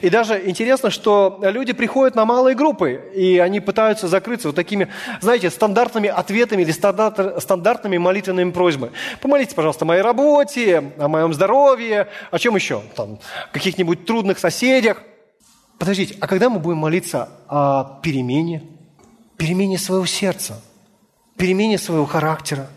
[0.00, 4.88] И даже интересно, что люди приходят на малые группы, и они пытаются закрыться вот такими,
[5.20, 8.92] знаете, стандартными ответами или стандартными молитвенными просьбами.
[9.20, 12.82] Помолитесь, пожалуйста, о моей работе, о моем здоровье, о чем еще?
[12.94, 13.18] Там,
[13.52, 15.02] каких-нибудь трудных соседях.
[15.78, 18.62] Подождите, а когда мы будем молиться о перемене?
[19.36, 20.62] Перемене своего сердца,
[21.36, 22.68] перемене своего характера.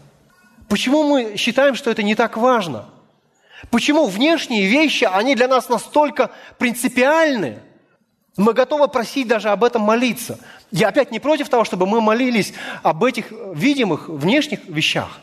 [0.68, 2.86] Почему мы считаем, что это не так важно–
[3.70, 7.60] Почему внешние вещи, они для нас настолько принципиальны?
[8.38, 10.40] Мы готовы просить даже об этом молиться.
[10.72, 12.54] Я опять не против того, чтобы мы молились
[12.84, 15.20] об этих видимых внешних вещах.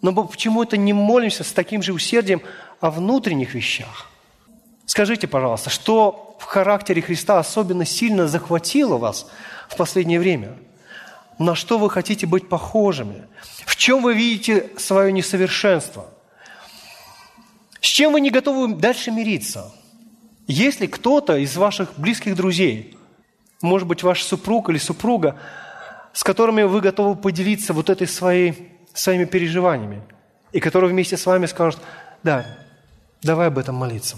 [0.00, 2.42] Но мы почему-то не молимся с таким же усердием
[2.80, 4.10] о внутренних вещах.
[4.86, 9.28] Скажите, пожалуйста, что в характере Христа особенно сильно захватило вас
[9.68, 10.56] в последнее время?
[11.38, 13.22] На что вы хотите быть похожими?
[13.64, 16.06] В чем вы видите свое несовершенство?
[17.82, 19.72] С чем вы не готовы дальше мириться?
[20.46, 22.96] Если кто-то из ваших близких друзей,
[23.60, 25.38] может быть, ваш супруг или супруга,
[26.12, 30.00] с которыми вы готовы поделиться вот этой своей, своими переживаниями,
[30.52, 31.80] и который вместе с вами скажут,
[32.22, 32.46] да,
[33.20, 34.16] давай об этом молиться.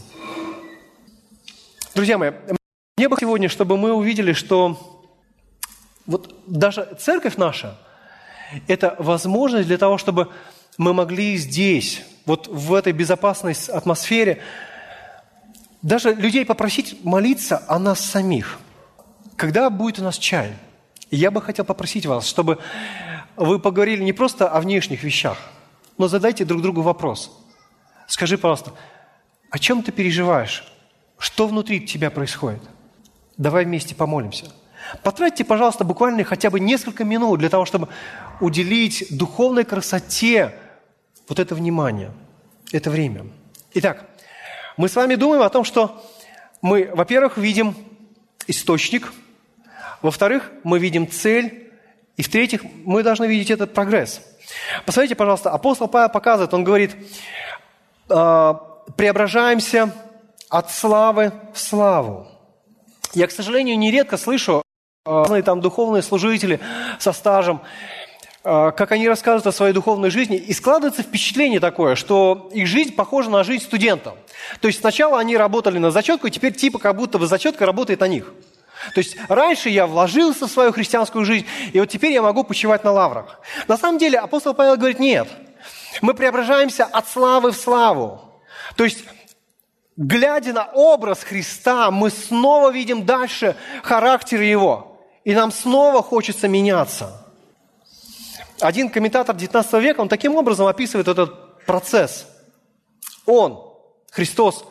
[1.95, 2.33] Друзья мои,
[2.99, 4.79] мне бы сегодня, чтобы мы увидели, что
[6.05, 7.79] вот даже церковь наша–
[8.69, 10.29] это возможность для того, чтобы
[10.79, 14.41] мы могли здесь, вот в этой безопасной атмосфере,
[15.83, 18.59] даже людей попросить молиться о нас самих.
[19.37, 20.55] Когда будет у нас чай?
[21.11, 22.59] я бы хотел попросить вас, чтобы
[23.37, 25.39] вы поговорили не просто о внешних вещах,
[25.99, 27.31] но задайте друг другу вопрос.
[28.07, 28.73] Скажи, пожалуйста,
[29.51, 30.65] о чем ты переживаешь?
[31.19, 32.63] Что внутри тебя происходит?
[33.37, 34.53] Давай вместе помолимся.
[35.03, 37.89] Потратьте, пожалуйста, буквально хотя бы несколько минут для того, чтобы
[38.41, 40.55] уделить духовной красоте
[41.29, 42.13] вот это внимание,
[42.73, 43.27] это время.
[43.75, 44.07] Итак,
[44.77, 46.05] мы с вами думаем о том, что
[46.63, 47.77] мы, во-первых, видим
[48.47, 49.13] источник,
[50.03, 51.73] во-вторых, мы видим цель,
[52.17, 54.21] и в-третьих, мы должны видеть этот прогресс.
[54.87, 56.95] Посмотрите, пожалуйста, апостол Павел показывает, он говорит,
[58.09, 58.55] «А,
[58.97, 59.93] преображаемся
[60.51, 62.29] от славы в славу.
[63.15, 64.63] Я, к сожалению, нередко слышу
[65.05, 66.61] разные там духовные служители
[66.99, 67.67] со стажем, а,
[68.45, 73.31] как они рассказывают о своей духовной жизни, и складывается впечатление такое, что их жизнь похожа
[73.31, 74.15] на жизнь студента.
[74.61, 78.01] То есть сначала они работали на зачетку, и теперь типа как будто бы зачетка работает
[78.01, 78.35] на них.
[78.95, 82.85] То есть раньше я вложился в свою христианскую жизнь, и вот теперь я могу почивать
[82.85, 83.41] на лаврах.
[83.67, 85.27] На самом деле апостол Павел говорит, нет,
[86.03, 88.43] мы преображаемся от славы в славу.
[88.77, 89.05] То есть
[89.97, 97.23] глядя на образ Христа, мы снова видим дальше характер Его, и нам снова хочется меняться–
[98.61, 102.27] один комментатор 19 века, он таким образом описывает этот процесс.
[103.27, 103.73] Он,
[104.11, 104.65] Христос,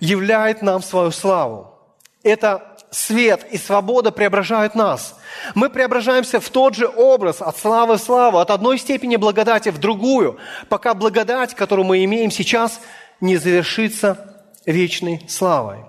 [0.00, 1.74] являет нам свою славу.
[2.22, 5.16] Это свет и свобода преображают нас.
[5.54, 9.78] Мы преображаемся в тот же образ, от славы в славу, от одной степени благодати в
[9.78, 12.80] другую, пока благодать, которую мы имеем сейчас,
[13.20, 15.84] не завершится вечной славой.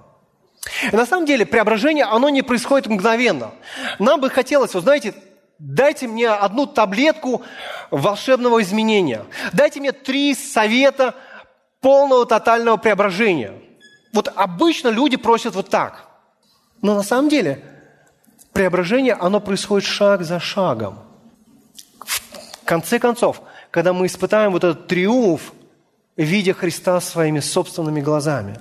[0.92, 3.52] На самом деле преображение, оно не происходит мгновенно.
[3.98, 5.14] Нам бы хотелось, вы знаете,
[5.60, 7.44] дайте мне одну таблетку
[7.92, 9.26] волшебного изменения.
[9.54, 11.16] Дайте мне три совета
[11.82, 13.54] полного тотального преображения.
[14.14, 16.08] Вот обычно люди просят вот так.
[16.82, 17.64] Но на самом деле
[18.54, 21.00] преображение, оно происходит шаг за шагом.
[22.06, 23.42] В конце концов,
[23.72, 25.54] когда мы испытаем вот этот триумф,
[26.16, 28.60] видя Христа своими собственными глазами.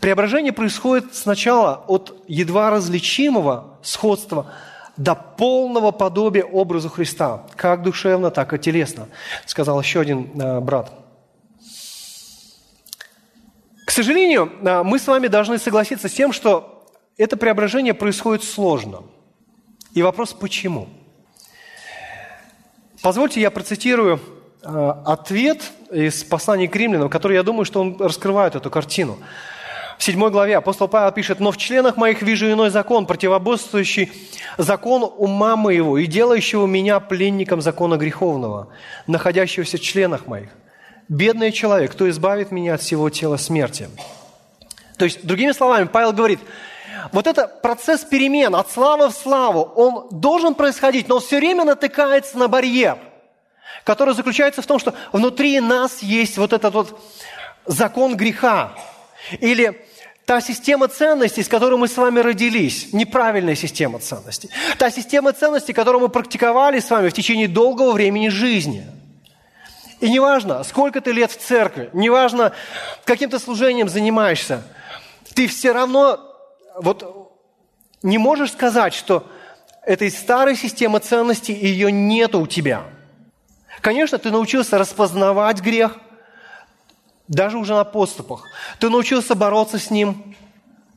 [0.00, 4.52] Преображение происходит сначала от едва различимого сходства
[4.98, 9.08] до полного подобия образу Христа, как душевно, так и телесно,
[9.46, 10.92] сказал еще один э, брат.
[13.86, 16.84] К сожалению, э, мы с вами должны согласиться с тем, что
[17.16, 19.04] это преображение происходит сложно.
[19.94, 20.88] И вопрос, почему?
[23.00, 24.20] Позвольте я процитирую
[24.62, 29.16] э, ответ из послания к римлянам, который, я думаю, что он раскрывает эту картину.
[29.98, 34.12] В седьмой главе апостол Павел пишет, «Но в членах моих вижу иной закон, противоборствующий
[34.56, 38.68] закон ума моего и делающего меня пленником закона греховного,
[39.08, 40.50] находящегося в членах моих.
[41.08, 43.88] Бедный человек, кто избавит меня от всего тела смерти?»
[44.98, 46.40] То есть, другими словами, Павел говорит,
[47.10, 51.64] вот этот процесс перемен от славы в славу, он должен происходить, но он все время
[51.64, 52.98] натыкается на барьер,
[53.84, 57.00] который заключается в том, что внутри нас есть вот этот вот
[57.66, 58.74] закон греха.
[59.40, 59.87] Или
[60.28, 64.50] Та система ценностей, с которой мы с вами родились, неправильная система ценностей.
[64.76, 68.86] Та система ценностей, которую мы практиковали с вами в течение долгого времени жизни.
[70.00, 72.52] И неважно, сколько ты лет в церкви, неважно,
[73.06, 74.64] каким ты служением занимаешься,
[75.34, 76.20] ты все равно
[76.76, 77.32] вот
[78.02, 79.26] не можешь сказать, что
[79.82, 82.82] этой старой системы ценностей ее нет у тебя.
[83.80, 85.96] Конечно, ты научился распознавать грех–
[87.28, 88.44] даже уже на подступах.
[88.80, 90.34] Ты научился бороться с ним,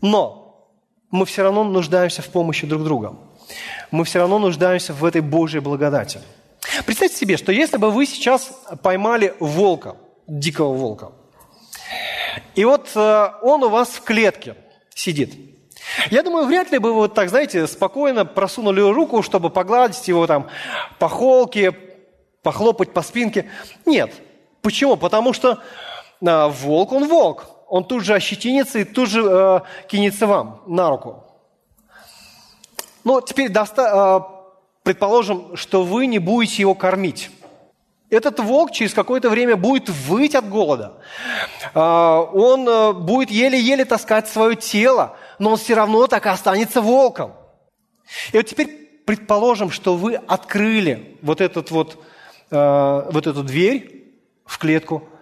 [0.01, 0.69] но
[1.11, 3.15] мы все равно нуждаемся в помощи друг друга.
[3.91, 6.21] Мы все равно нуждаемся в этой Божьей благодати.
[6.85, 8.51] Представьте себе, что если бы вы сейчас
[8.81, 11.11] поймали волка, дикого волка,
[12.55, 14.55] и вот э, он у вас в клетке
[14.93, 15.33] сидит.
[16.09, 20.27] Я думаю, вряд ли бы вы вот так, знаете, спокойно просунули руку, чтобы погладить его
[20.27, 20.47] там
[20.99, 21.75] по холке,
[22.43, 23.49] похлопать по спинке.
[23.85, 24.13] Нет.
[24.61, 24.95] Почему?
[24.95, 25.59] Потому что
[26.21, 27.45] волк, он волк.
[27.71, 31.23] Он тут же ощетинится и тут же э, кинется вам на руку.
[33.05, 37.31] Ну, теперь доста- э, предположим, что вы не будете его кормить.
[38.09, 41.01] Этот волк через какое-то время будет выть от голода.
[41.73, 47.31] Э, он будет еле-еле таскать свое тело, но он все равно так и останется волком.
[48.33, 48.67] И вот теперь
[49.05, 51.97] предположим, что вы открыли вот, этот вот,
[52.49, 54.13] вот эту дверь
[54.45, 55.07] в клетку–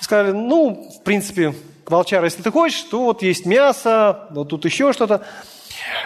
[0.00, 1.54] сказали, ну, в принципе,
[1.86, 5.26] волчара, если ты хочешь, то вот есть мясо, вот тут еще что-то.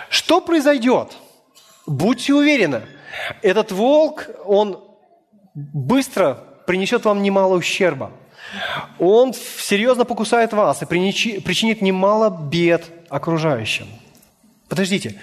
[0.09, 1.13] Что произойдет?
[1.87, 2.83] Будьте уверены,
[3.43, 4.83] этот волк, он
[5.55, 8.11] быстро принесет вам немало ущерба.
[8.99, 13.87] Он серьезно покусает вас и причинит немало бед окружающим.
[14.69, 15.21] Подождите,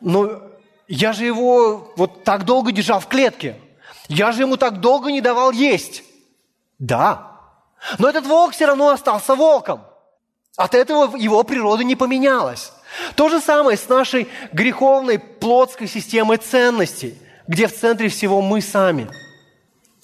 [0.00, 0.42] но
[0.88, 3.56] я же его вот так долго держал в клетке.
[4.08, 6.02] Я же ему так долго не давал есть.
[6.78, 7.35] Да,
[7.98, 9.82] но этот волк все равно остался волком.
[10.56, 12.72] От этого его природа не поменялась.
[13.14, 19.08] То же самое с нашей греховной плотской системой ценностей, где в центре всего мы сами.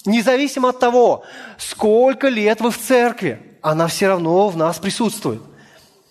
[0.04, 1.24] Независимо от того,
[1.58, 5.40] сколько лет вы в церкви, она все равно в нас присутствует.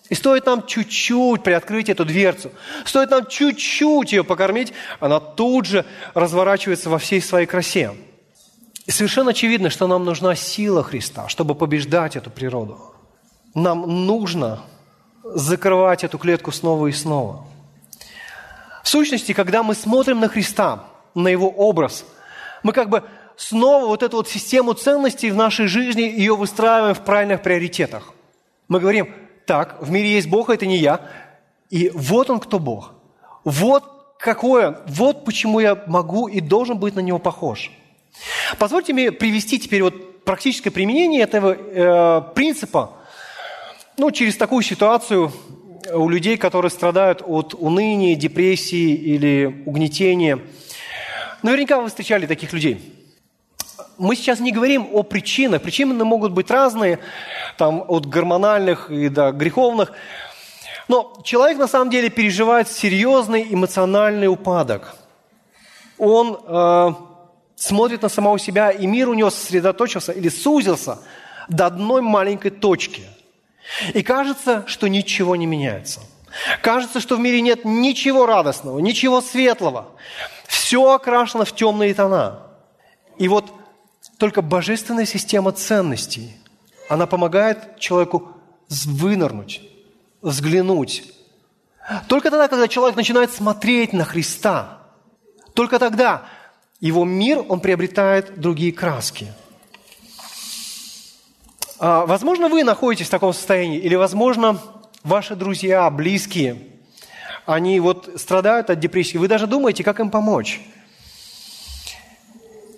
[0.08, 2.50] И стоит нам чуть-чуть приоткрыть эту дверцу,
[2.84, 7.92] стоит нам чуть-чуть ее покормить, она тут же разворачивается во всей своей красе.
[8.86, 12.80] И совершенно очевидно, что нам нужна сила Христа, чтобы побеждать эту природу.
[13.54, 14.60] Нам нужно
[15.22, 17.44] закрывать эту клетку снова и снова.
[18.82, 22.04] В сущности, когда мы смотрим на Христа, на Его образ,
[22.64, 23.04] мы как бы
[23.36, 28.12] снова вот эту вот систему ценностей в нашей жизни ее выстраиваем в правильных приоритетах.
[28.66, 29.14] Мы говорим,
[29.46, 31.00] так, в мире есть Бог, а это не я,
[31.70, 32.92] и вот Он кто Бог.
[33.44, 33.84] Вот
[34.18, 37.70] какой Он, вот почему я могу и должен быть на Него похож–
[38.58, 42.92] Позвольте мне привести теперь вот практическое применение этого э, принципа
[43.98, 45.32] ну, через такую ситуацию
[45.92, 50.38] у людей, которые страдают от уныния, депрессии или угнетения.
[51.42, 52.80] Наверняка вы встречали таких людей.
[53.98, 55.62] Мы сейчас не говорим о причинах.
[55.62, 56.98] Причины могут быть разные,
[57.58, 59.92] там, от гормональных и до греховных.
[60.88, 64.96] Но человек на самом деле переживает серьезный эмоциональный упадок.
[65.98, 66.90] Он э,
[67.62, 70.98] смотрит на самого себя, и мир у него сосредоточился или сузился
[71.48, 73.04] до одной маленькой точки.
[73.94, 76.00] И кажется, что ничего не меняется.
[76.60, 79.90] Кажется, что в мире нет ничего радостного, ничего светлого.
[80.48, 82.42] Все окрашено в темные тона.
[83.18, 83.52] И вот
[84.18, 86.36] только божественная система ценностей,
[86.88, 88.32] она помогает человеку
[88.68, 89.62] вынырнуть,
[90.20, 91.04] взглянуть.
[92.08, 94.78] Только тогда, когда человек начинает смотреть на Христа,
[95.54, 96.24] только тогда
[96.82, 99.32] его мир, он приобретает другие краски.
[101.78, 104.60] А, возможно, вы находитесь в таком состоянии, или, возможно,
[105.04, 106.58] ваши друзья, близкие,
[107.46, 109.16] они вот страдают от депрессии.
[109.16, 110.60] Вы даже думаете, как им помочь.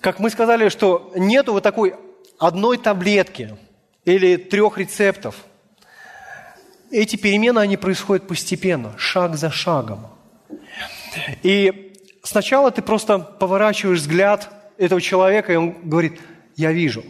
[0.00, 1.94] Как мы сказали, что нету вот такой
[2.38, 3.57] одной таблетки
[4.05, 5.36] или трех рецептов.
[6.90, 10.09] Эти перемены, они происходят постепенно, шаг за шагом.
[11.42, 11.93] И
[12.25, 16.20] сначала ты просто поворачиваешь взгляд этого человека, и он говорит,
[16.57, 17.05] я вижу.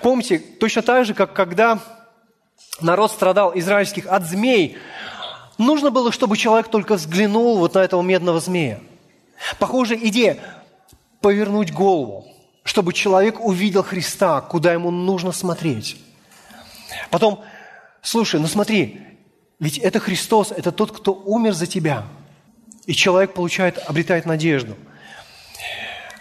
[0.00, 1.80] Помните, точно так же, как когда
[2.80, 4.78] народ страдал израильских от змей,
[5.58, 8.80] нужно было, чтобы человек только взглянул вот на этого медного змея.
[9.58, 10.38] Похожая идея–
[11.20, 12.26] повернуть голову,
[12.64, 15.96] чтобы человек увидел Христа, куда ему нужно смотреть.
[17.10, 17.42] Потом,
[18.02, 19.00] слушай, ну смотри,
[19.58, 22.04] ведь это Христос, это тот, кто умер за тебя–
[22.86, 24.76] и человек получает, обретает надежду.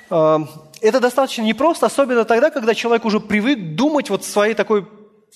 [0.10, 0.42] А,
[0.82, 4.88] это достаточно непросто, особенно тогда, когда человек уже привык думать вот в своей такой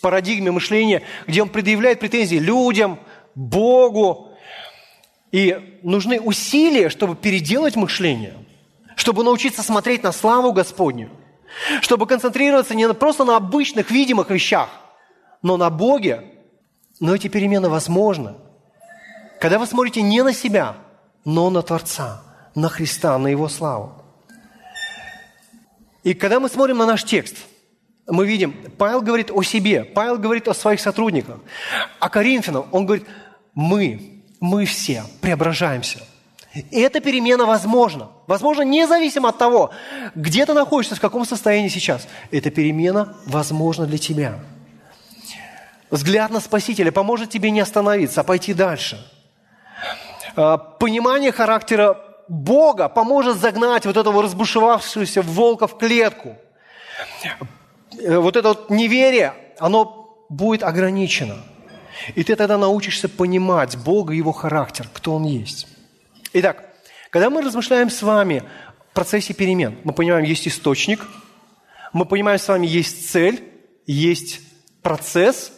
[0.01, 2.99] парадигме мышления, где он предъявляет претензии людям,
[3.35, 4.31] Богу.
[5.31, 8.33] И нужны усилия, чтобы переделать мышление,
[8.95, 11.09] чтобы научиться смотреть на славу Господню,
[11.81, 14.69] чтобы концентрироваться не просто на обычных видимых вещах,
[15.41, 16.23] но на Боге.
[16.99, 18.35] Но эти перемены возможны.
[19.39, 20.77] Когда вы смотрите не на себя–
[21.27, 22.21] но на Творца,
[22.55, 23.91] на Христа, на Его славу.
[26.03, 27.35] И когда мы смотрим на наш текст,
[28.07, 31.39] мы видим, Павел говорит о себе, Павел говорит о своих сотрудниках.
[31.99, 33.05] А Коринфянам он говорит,
[33.53, 35.99] мы, мы все преображаемся.
[36.53, 38.07] И эта перемена возможна.
[38.25, 39.71] Возможно, независимо от того,
[40.15, 42.07] где ты находишься, в каком состоянии сейчас.
[42.31, 44.39] Эта перемена возможна для тебя.
[45.91, 49.05] Взгляд на Спасителя поможет тебе не остановиться, а пойти дальше–
[50.37, 56.35] понимание характера Бога поможет загнать вот этого разбушевавшегося волка в клетку.
[57.99, 61.37] Э, вот это вот неверие, оно будет ограничено.
[62.13, 65.67] И ты тогда научишься понимать Бога Его характер, кто Он есть.
[66.33, 66.63] Итак,
[67.09, 68.43] когда мы размышляем с вами
[68.91, 71.07] в процессе перемен, мы понимаем, есть источник,
[71.93, 73.43] мы понимаем с вами, есть цель,
[73.87, 74.41] есть
[74.83, 75.51] процесс,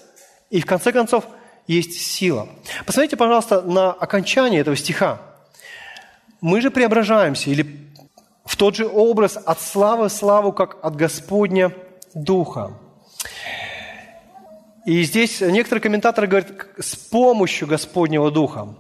[0.50, 1.26] и в конце концов–
[1.74, 2.50] есть сила.
[2.86, 5.22] Посмотрите, пожалуйста, на окончание этого стиха.
[6.42, 7.88] Мы же преображаемся, или
[8.44, 11.72] в тот же образ от славы в славу, как от Господня
[12.16, 12.74] Духа.
[14.86, 16.50] И здесь некоторые комментаторы говорят,
[16.80, 18.74] с помощью Господнего Духа.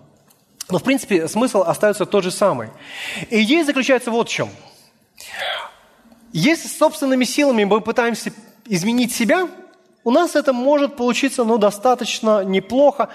[0.69, 2.69] Но, в принципе, смысл остается тот же самый.
[3.29, 4.49] Идея заключается вот в чем.
[6.33, 8.31] Если собственными силами мы пытаемся
[8.65, 9.47] изменить себя,
[10.09, 13.09] у нас это может получиться ну, достаточно неплохо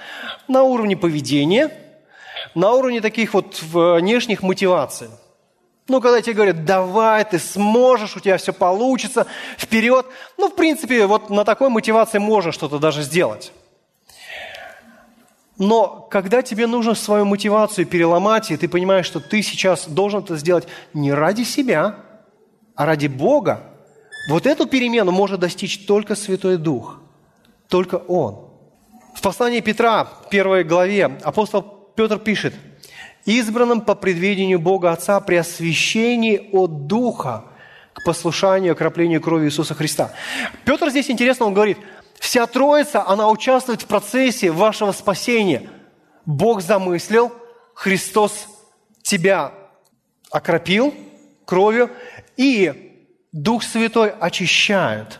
[0.46, 1.76] на уровне поведения,
[2.54, 5.08] на уровне таких вот внешних мотиваций.
[5.88, 9.26] Ну, когда тебе говорят, давай, ты сможешь, у тебя все получится,
[9.58, 10.06] вперед.
[10.38, 13.50] Ну, в принципе, вот на такой мотивации можно что-то даже сделать.
[15.58, 20.36] Но когда тебе нужно свою мотивацию переломать, и ты понимаешь, что ты сейчас должен это
[20.36, 21.96] сделать не ради себя,
[22.76, 23.73] а ради Бога,
[24.28, 27.00] вот эту перемену может достичь только Святой Дух,
[27.68, 28.50] только Он.
[29.14, 31.62] В послании Петра, первой главе, апостол
[31.94, 32.54] Петр пишет,
[33.26, 37.44] «Избранным по предвидению Бога Отца при освящении от Духа
[37.92, 40.12] к послушанию, окроплению крови Иисуса Христа».
[40.64, 41.78] Петр здесь интересно, он говорит,
[42.18, 45.70] вся Троица, она участвует в процессе вашего спасения.
[46.26, 47.32] Бог замыслил,
[47.74, 48.48] Христос
[49.02, 49.52] тебя
[50.30, 50.94] окропил
[51.44, 51.90] кровью,
[52.36, 52.93] и
[53.34, 55.18] Дух Святой очищает.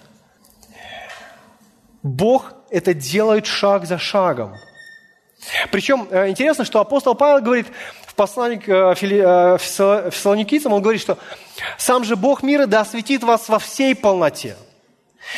[2.04, 4.54] Бог это делает шаг за шагом.
[5.72, 7.66] Причем э, интересно, что апостол Павел говорит
[8.06, 11.18] в послании к э, э, Фессалоникийцам, он говорит, что
[11.76, 14.56] сам же Бог мира да осветит вас во всей полноте.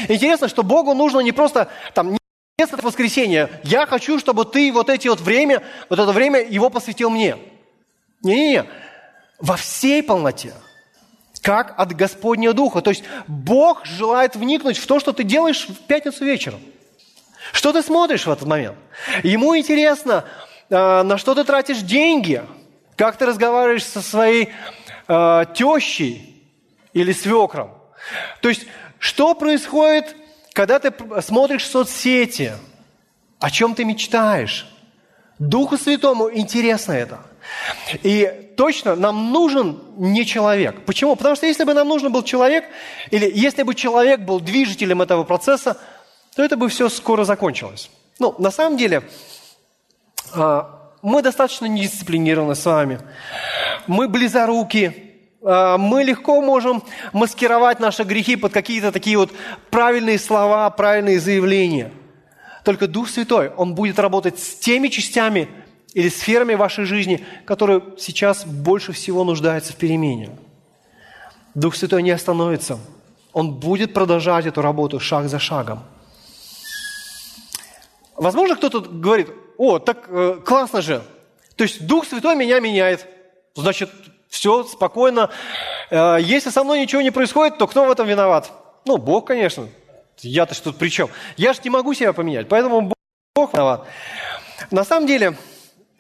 [0.09, 2.19] Интересно, что Богу нужно не просто там
[2.59, 3.49] несколько воскресенья.
[3.63, 7.39] Я хочу, чтобы ты вот эти вот время, вот это время его посвятил мне.
[8.23, 8.67] Не-не-не.
[9.39, 10.53] Во всей полноте
[11.47, 12.81] как от Господнего Духа.
[12.81, 16.59] То есть Бог желает вникнуть в то, что ты делаешь в пятницу вечером.
[17.53, 18.75] Что ты смотришь в этот момент?
[19.23, 20.25] Ему интересно,
[20.71, 22.43] а, на что ты тратишь деньги,
[22.97, 24.49] как ты разговариваешь со своей
[25.07, 26.43] э, тещей
[26.93, 27.71] или свекром.
[28.41, 28.67] То есть,
[28.99, 30.17] что происходит,
[30.53, 30.93] когда ты
[31.23, 32.55] смотришь соцсети,
[33.39, 34.67] о чем ты мечтаешь.
[35.39, 37.21] Духу Святому интересно это.
[38.03, 40.85] И точно нам нужен не человек.
[40.85, 41.17] Почему?
[41.17, 42.65] Потому что если бы нам нужен был человек,
[43.11, 45.77] или если бы человек был движителем этого процесса,
[46.35, 47.91] то это бы все скоро закончилось.
[48.19, 49.03] Ну, на самом деле,
[50.35, 53.01] а, мы достаточно недисциплинированы с вами.
[53.87, 56.83] Мы близоруки, а, мы легко можем
[57.13, 59.31] маскировать наши грехи под какие-то такие вот
[59.71, 61.93] правильные слова, правильные заявления.
[62.65, 65.49] Только Дух Святой, Он будет работать с теми частями
[65.97, 70.29] или сферами вашей жизни, которые сейчас больше всего нуждаются в перемене.
[71.55, 72.79] Дух Святой не остановится.
[73.33, 75.83] Он будет продолжать эту работу шаг за шагом.
[78.15, 81.03] Возможно, кто-то говорит, о, так э, классно же.
[81.57, 83.07] То есть Дух Святой меня меняет.
[83.55, 83.91] Значит,
[84.29, 85.31] все спокойно.
[85.89, 88.53] Э, если со мной ничего не происходит, то кто в этом виноват?
[88.85, 89.67] Ну, Бог, конечно.
[90.19, 91.09] Я-то что тут при чем?
[91.39, 92.93] Я же не могу себя поменять, поэтому
[93.35, 93.87] Бог виноват.
[94.71, 95.39] На самом деле,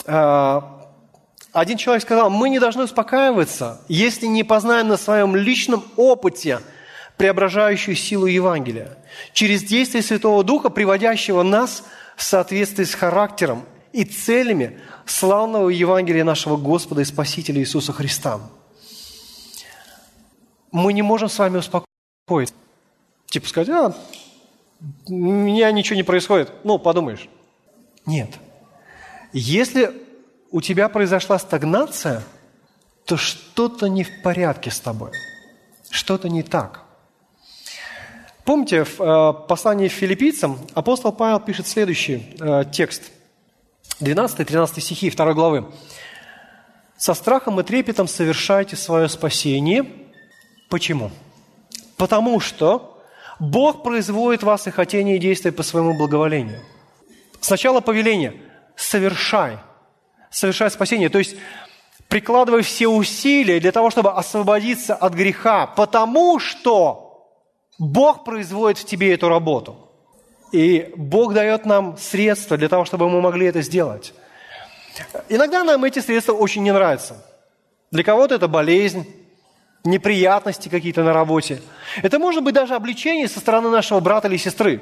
[0.07, 6.61] один человек сказал, мы не должны успокаиваться, если не познаем на своем личном опыте
[7.16, 8.96] преображающую силу Евангелия.
[9.32, 11.84] Через действие Святого Духа, приводящего нас
[12.16, 18.40] в соответствии с характером и целями славного Евангелия нашего Господа и Спасителя Иисуса Христа.
[20.72, 22.54] Мы не можем с вами успокоиться.
[23.26, 23.94] Типа сказать, а,
[25.07, 26.52] у меня ничего не происходит.
[26.64, 27.28] Ну, подумаешь.
[28.04, 28.28] Нет.
[29.39, 29.93] Если
[30.51, 32.22] у тебя произошла стагнация,
[33.05, 35.11] то что-то не в порядке с тобой.
[35.91, 36.84] Что-то не так.
[38.47, 43.12] Помните, в э, послании филиппийцам апостол Павел пишет следующий э, текст.
[44.01, 45.66] 12-13 стихи 2 главы.
[46.97, 49.84] «Со страхом и трепетом совершайте свое спасение».
[50.70, 51.11] Почему?
[51.99, 53.03] Потому что
[53.39, 56.62] Бог производит в вас и хотение и действия по своему благоволению.
[57.43, 58.45] Сначала повеление
[58.77, 59.59] «совершай»,
[60.31, 61.09] «совершай спасение».
[61.09, 61.37] То есть
[62.09, 67.29] прикладывай все усилия для того, чтобы освободиться от греха, потому что
[67.79, 69.77] Бог производит в тебе эту работу.
[70.53, 74.14] И Бог дает нам средства для того, чтобы мы могли это сделать.
[75.29, 77.22] Иногда нам эти средства очень не нравятся.
[77.91, 79.07] Для кого-то это болезнь,
[79.85, 81.61] неприятности какие-то на работе.
[82.03, 84.81] Это может быть даже обличение со стороны нашего брата или сестры.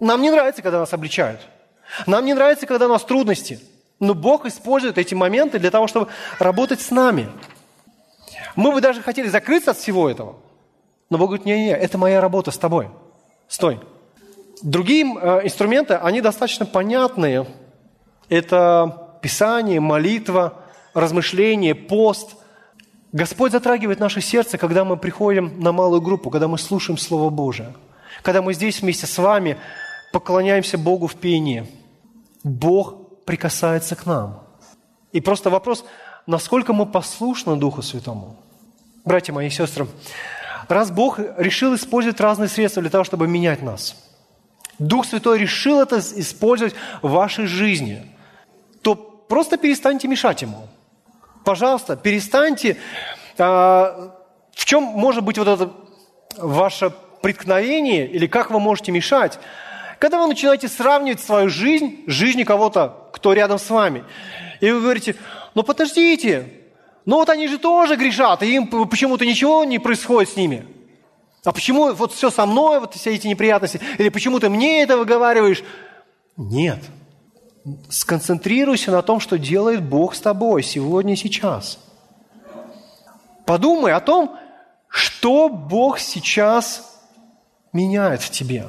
[0.00, 1.40] Нам не нравится, когда нас обличают.
[2.06, 3.60] Нам не нравится, когда у нас трудности.
[4.00, 6.08] Но Бог использует эти моменты для того, чтобы
[6.38, 7.28] работать с нами.
[8.54, 10.36] Мы бы даже хотели закрыться от всего этого–
[11.08, 12.88] но Бог говорит, не-не, это моя работа с тобой.
[13.48, 13.80] Стой.
[14.62, 17.46] Другие э, инструменты, они достаточно понятные.
[18.28, 20.54] Это Писание, молитва,
[20.94, 22.36] размышление, пост.
[23.12, 27.72] Господь затрагивает наше сердце, когда мы приходим на малую группу, когда мы слушаем Слово Божие.
[28.22, 29.58] Когда мы здесь вместе с вами
[30.16, 31.66] поклоняемся Богу в пении.
[32.42, 34.40] Бог прикасается к нам.
[35.12, 35.84] И просто вопрос,
[36.26, 38.38] насколько мы послушны Духу Святому.
[39.04, 39.86] Братья мои и сестры,
[40.68, 43.94] раз Бог решил использовать разные средства для того, чтобы менять нас,
[44.78, 48.06] Дух Святой решил это использовать в вашей жизни,
[48.80, 50.66] то просто перестаньте мешать Ему.
[51.44, 52.78] Пожалуйста, перестаньте.
[53.36, 54.14] А,
[54.54, 55.70] в чем может быть вот это
[56.38, 56.90] ваше
[57.20, 59.38] преткновение или как вы можете мешать?
[59.98, 64.04] Когда вы начинаете сравнивать свою жизнь с жизнью кого-то, кто рядом с вами,
[64.60, 65.16] и вы говорите,
[65.54, 66.52] ну подождите,
[67.04, 70.66] но вот они же тоже грешат, и им почему-то ничего не происходит с ними.
[71.44, 73.80] А почему вот все со мной, вот все эти неприятности?
[73.98, 75.62] Или почему ты мне это выговариваешь?
[76.36, 76.80] Нет.
[77.88, 81.78] Сконцентрируйся на том, что делает Бог с тобой сегодня и сейчас.
[83.44, 84.36] Подумай о том,
[84.88, 87.00] что Бог сейчас
[87.72, 88.66] меняет в тебе.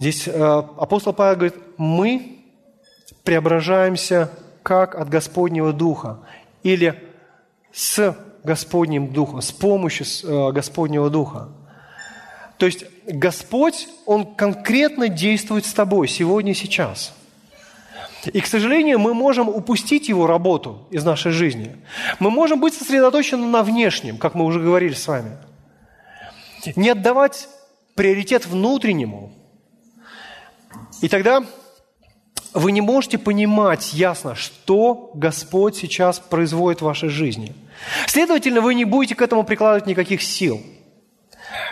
[0.00, 2.38] Здесь э, апостол Павел говорит, мы
[3.22, 4.30] преображаемся
[4.62, 6.20] как от Господнего Духа
[6.62, 7.04] или
[7.70, 11.50] с Господним Духом, с помощью э, Господнего Духа.
[12.56, 17.14] То есть Господь, Он конкретно действует с тобой сегодня и сейчас.
[18.24, 21.76] И, к сожалению, мы можем упустить Его работу из нашей жизни.
[22.18, 25.36] Мы можем быть сосредоточены на внешнем, как мы уже говорили с вами.
[26.74, 27.48] Не отдавать
[27.94, 29.34] приоритет внутреннему.
[31.00, 31.44] И тогда
[32.52, 37.54] вы не можете понимать ясно, что Господь сейчас производит в вашей жизни.
[38.06, 40.60] Следовательно, вы не будете к этому прикладывать никаких сил.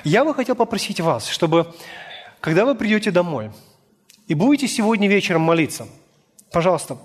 [0.04, 1.74] Я бы хотел попросить вас, чтобы,
[2.40, 3.50] когда вы придете домой
[4.26, 5.88] и будете сегодня вечером молиться,
[6.52, 6.98] пожалуйста,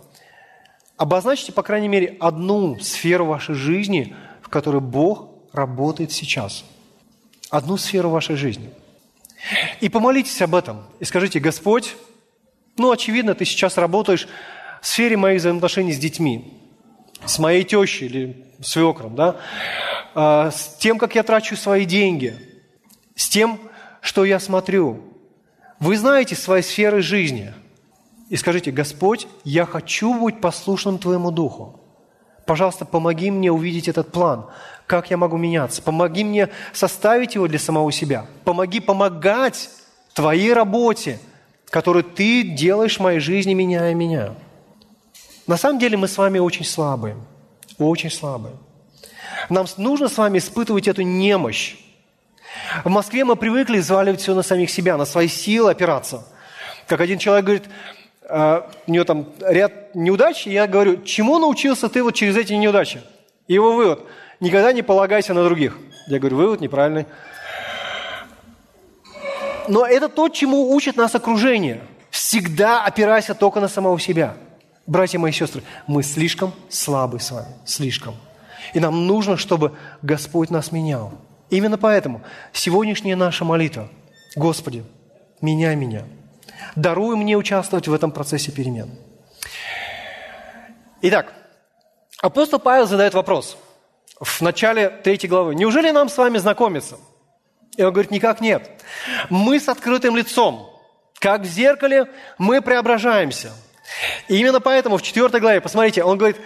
[0.97, 6.63] обозначьте, по крайней мере, одну сферу вашей жизни, в которой Бог работает сейчас.
[7.49, 8.69] Одну сферу вашей жизни.
[9.81, 10.83] И помолитесь об этом.
[10.99, 11.95] И скажите, Господь,
[12.77, 14.27] ну, очевидно, ты сейчас работаешь
[14.81, 16.53] в сфере моих взаимоотношений с детьми,
[17.25, 19.37] с моей тещей или свекром, да,
[20.15, 22.35] а, с тем, как я трачу свои деньги,
[23.15, 23.59] с тем,
[24.01, 25.01] что я смотрю.
[25.79, 27.53] Вы знаете свои сферы жизни.
[28.29, 31.79] И скажите, Господь, я хочу быть послушным Твоему Духу.
[32.45, 34.47] Пожалуйста, помоги мне увидеть этот план,
[34.87, 35.81] как я могу меняться.
[35.81, 38.25] Помоги мне составить его для самого себя.
[38.43, 39.69] Помоги помогать
[40.13, 41.19] Твоей работе,
[41.73, 44.35] которую Ты делаешь в моей жизни, меняя меня.
[45.47, 47.17] На самом деле мы с вами очень слабые.
[47.79, 48.53] Очень слабые.
[49.49, 51.77] Нам нужно с вами испытывать эту немощь.
[52.85, 56.27] В Москве мы привыкли взваливать все на самих себя, на свои силы опираться.
[56.87, 57.63] Как один человек говорит,
[58.29, 62.53] «А, у него там ряд неудач, и я говорю, чему научился ты вот через эти
[62.53, 63.01] неудачи?
[63.47, 64.01] И его вывод–
[64.39, 65.77] никогда не полагайся на других.
[66.07, 67.07] Я говорю, вывод неправильный.
[69.67, 71.81] Но это то, чему учит нас окружение.
[72.09, 74.35] Всегда опирайся только на самого себя.
[74.85, 78.15] Братья мои сестры, мы слишком слабы с вами, слишком.
[78.73, 81.13] И нам нужно, чтобы Господь нас менял.
[81.49, 83.89] Именно поэтому сегодняшняя наша молитва–
[84.35, 84.83] Господи,
[85.41, 86.03] меняй меня.
[86.75, 88.89] Даруй мне участвовать в этом процессе перемен.
[91.01, 91.33] Итак,
[92.21, 93.57] апостол Павел задает вопрос
[94.19, 95.53] в начале третьей главы.
[95.55, 96.97] Неужели нам с вами знакомиться?
[97.75, 98.71] И он говорит, никак нет.
[99.29, 100.69] Мы с открытым лицом,
[101.19, 103.51] как в зеркале, мы преображаемся.
[104.27, 106.37] И именно поэтому в четвертой главе, посмотрите, он говорит,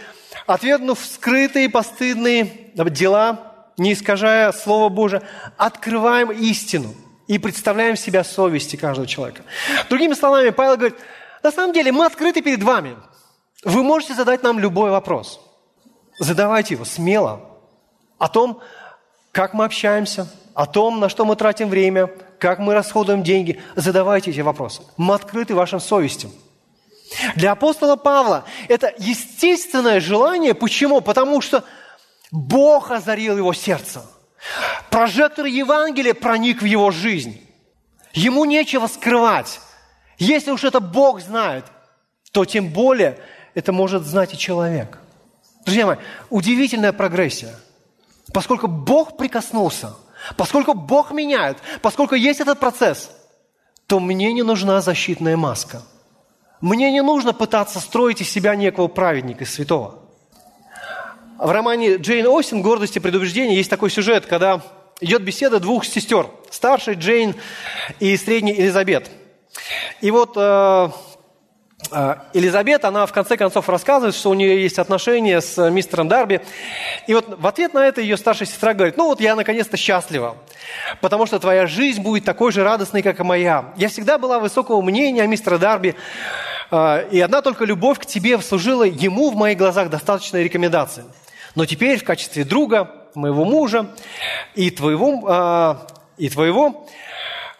[0.45, 5.21] отвергнув скрытые постыдные дела, не искажая Слово Божие,
[5.57, 6.93] открываем истину
[7.27, 9.43] и представляем себя совести каждого человека.
[9.89, 10.97] Другими словами, Павел говорит,
[11.43, 12.97] на самом деле мы открыты перед вами.
[13.63, 15.39] Вы можете задать нам любой вопрос.
[16.19, 17.41] Задавайте его смело.
[18.17, 18.61] О том,
[19.31, 22.09] как мы общаемся, о том, на что мы тратим время,
[22.39, 23.61] как мы расходуем деньги.
[23.75, 24.81] Задавайте эти вопросы.
[24.97, 26.31] Мы открыты вашим совестям.
[27.35, 30.53] Для апостола Павла это естественное желание.
[30.53, 31.01] Почему?
[31.01, 31.63] Потому что
[32.31, 34.05] Бог озарил его сердце.
[34.89, 37.41] Прожектор Евангелия проник в его жизнь.
[38.13, 39.59] Ему нечего скрывать.
[40.17, 41.65] Если уж это Бог знает,
[42.31, 43.17] то тем более
[43.53, 44.99] это может знать и человек.
[45.65, 45.97] Друзья мои,
[46.29, 47.53] удивительная прогрессия.
[48.33, 49.95] Поскольку Бог прикоснулся,
[50.35, 53.11] поскольку Бог меняет, поскольку есть этот процесс,
[53.87, 55.81] то мне не нужна защитная маска.
[56.61, 59.99] Мне не нужно пытаться строить из себя некого праведника святого.
[61.37, 64.61] В романе Джейн Остин «Гордость и предубеждение» есть такой сюжет, когда
[65.01, 67.35] идет беседа двух сестер, старшей Джейн
[67.99, 69.11] и средней Элизабет.
[70.01, 70.89] И вот э,
[72.33, 76.41] Элизабет, она в конце концов рассказывает, что у нее есть отношения с мистером Дарби.
[77.05, 80.37] И вот в ответ на это ее старшая сестра говорит, ну вот я наконец-то счастлива,
[81.01, 83.73] потому что твоя жизнь будет такой же радостной, как и моя.
[83.77, 85.95] Я всегда была высокого мнения о мистере Дарби,
[86.71, 91.05] э, и одна только любовь к тебе служила ему в моих глазах достаточной рекомендацией.
[91.53, 93.87] Но теперь в качестве друга моего мужа
[94.55, 96.87] и твоего, а, и твоего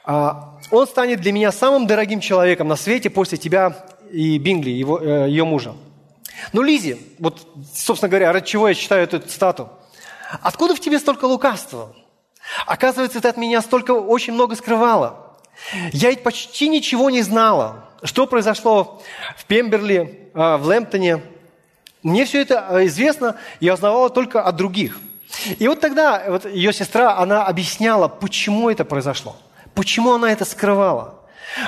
[0.05, 4.99] а, он станет для меня самым дорогим человеком на свете после тебя и Бингли, его,
[4.99, 5.73] э, ее мужа.
[6.53, 9.69] Ну, Лизи, вот, собственно говоря, ради чего я читаю эту цитату?
[10.41, 11.95] Откуда в тебе столько лукавства?
[12.65, 15.35] Оказывается, ты от меня столько очень много скрывала.
[15.91, 17.85] Я ведь почти ничего не знала.
[18.03, 19.01] Что произошло
[19.35, 21.21] в Пемберли, а, в Лэмптоне–
[22.07, 24.99] мне все это э, известно, я узнавала только от других.
[25.59, 29.35] И вот тогда вот ее сестра, она объясняла, почему это произошло,
[29.73, 31.16] почему она это скрывала.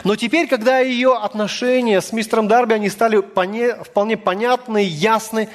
[0.04, 5.50] Но теперь, когда ее отношения с мистером Дарби, они стали вполне понятны, ясны,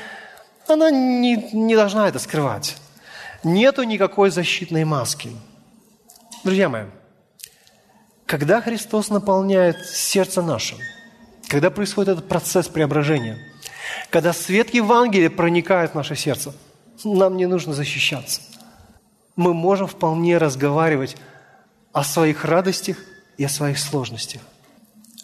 [0.66, 2.77] она не, не должна это скрывать.
[3.43, 5.31] Нету никакой защитной маски.
[6.43, 6.85] Друзья мои,
[8.27, 10.77] когда Христос наполняет сердце наше,
[11.49, 13.39] когда происходит этот процесс преображения–
[14.11, 16.55] когда свет Евангелия проникает в наше сердце,
[17.05, 18.41] нам не нужно защищаться.
[19.37, 21.16] Мы можем вполне разговаривать
[21.93, 22.97] о своих радостях
[23.37, 24.43] и о своих сложностях.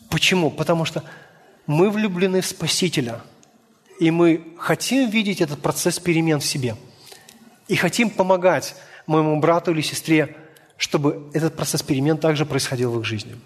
[0.09, 0.51] Почему?
[0.51, 1.05] Потому что
[1.67, 3.21] мы влюблены в Спасителя,
[4.01, 6.77] и мы хотим видеть этот процесс перемен в себе.
[7.69, 8.75] И хотим помогать
[9.07, 10.37] моему брату или сестре,
[10.77, 13.37] чтобы этот процесс перемен также происходил в их жизни.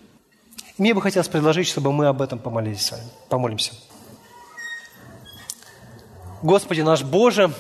[0.79, 3.05] мне бы хотелось предложить, чтобы мы об этом помолились с вами.
[3.29, 3.73] Помолимся.
[6.43, 7.53] Господи наш Боже,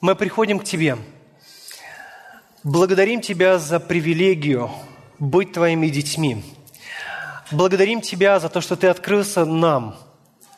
[0.00, 0.96] мы приходим к Тебе.
[2.62, 4.70] Благодарим Тебя за привилегию
[5.18, 6.44] быть Твоими детьми.
[7.50, 9.96] Благодарим Тебя за то, что Ты открылся нам,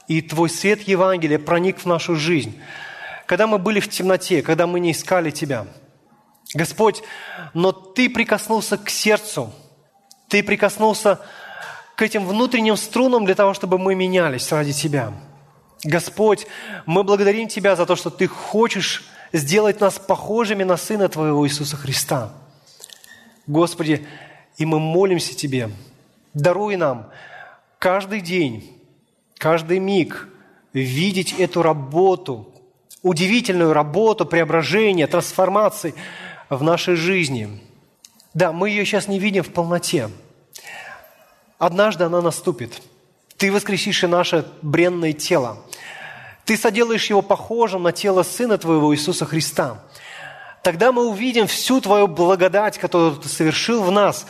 [0.07, 2.59] и Твой свет Евангелия проник в нашу жизнь,
[3.27, 5.67] когда мы были в темноте, когда мы не искали Тебя.
[6.55, 7.03] Господь,
[7.55, 9.53] но Ты прикоснулся к сердцу,
[10.29, 11.21] Ты прикоснулся
[11.97, 15.13] к этим внутренним струнам для того, чтобы мы менялись ради Тебя–
[15.85, 16.47] Господь,
[16.87, 21.77] мы благодарим Тебя за то, что Ты хочешь сделать нас похожими на Сына Твоего Иисуса
[21.77, 22.33] Христа.
[23.47, 24.07] Господи,
[24.59, 25.71] и мы молимся Тебе,
[26.35, 27.09] даруй нам
[27.79, 28.71] каждый день,
[29.39, 30.29] каждый миг
[30.73, 32.53] видеть эту работу,
[33.03, 35.95] удивительную работу преображения, трансформации
[36.51, 37.61] в нашей жизни.
[38.35, 40.11] Да, мы ее сейчас не видим в полноте.
[41.59, 42.83] Однажды она наступит.
[43.37, 45.59] Ты воскресишь и наше бренное тело.
[46.45, 49.83] Ты соделаешь его похожим на тело Сына Твоего Иисуса Христа.
[50.63, 54.27] Тогда мы увидим всю Твою благодать, которую Ты совершил в нас,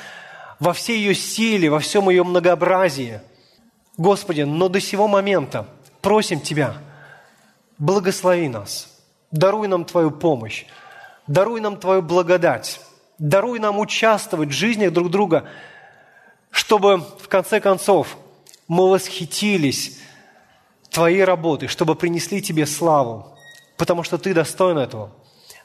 [0.60, 3.20] во всей ее силе, во всем ее многообразии.
[3.96, 5.66] Господи, но до сего момента
[6.00, 6.74] просим Тебя,
[7.78, 8.88] благослови нас,
[9.30, 10.64] даруй нам Твою помощь,
[11.26, 12.80] даруй нам Твою благодать,
[13.18, 15.48] даруй нам участвовать в жизни друг друга,
[16.50, 18.16] чтобы в конце концов
[18.66, 19.98] мы восхитились
[20.90, 23.36] Твоей работой, чтобы принесли Тебе славу,
[23.76, 25.12] потому что Ты достоин этого.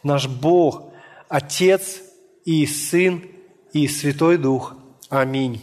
[0.03, 0.91] Наш Бог,
[1.29, 2.01] Отец
[2.45, 3.23] и Сын
[3.71, 4.75] и Святой Дух.
[5.13, 5.61] Аминь.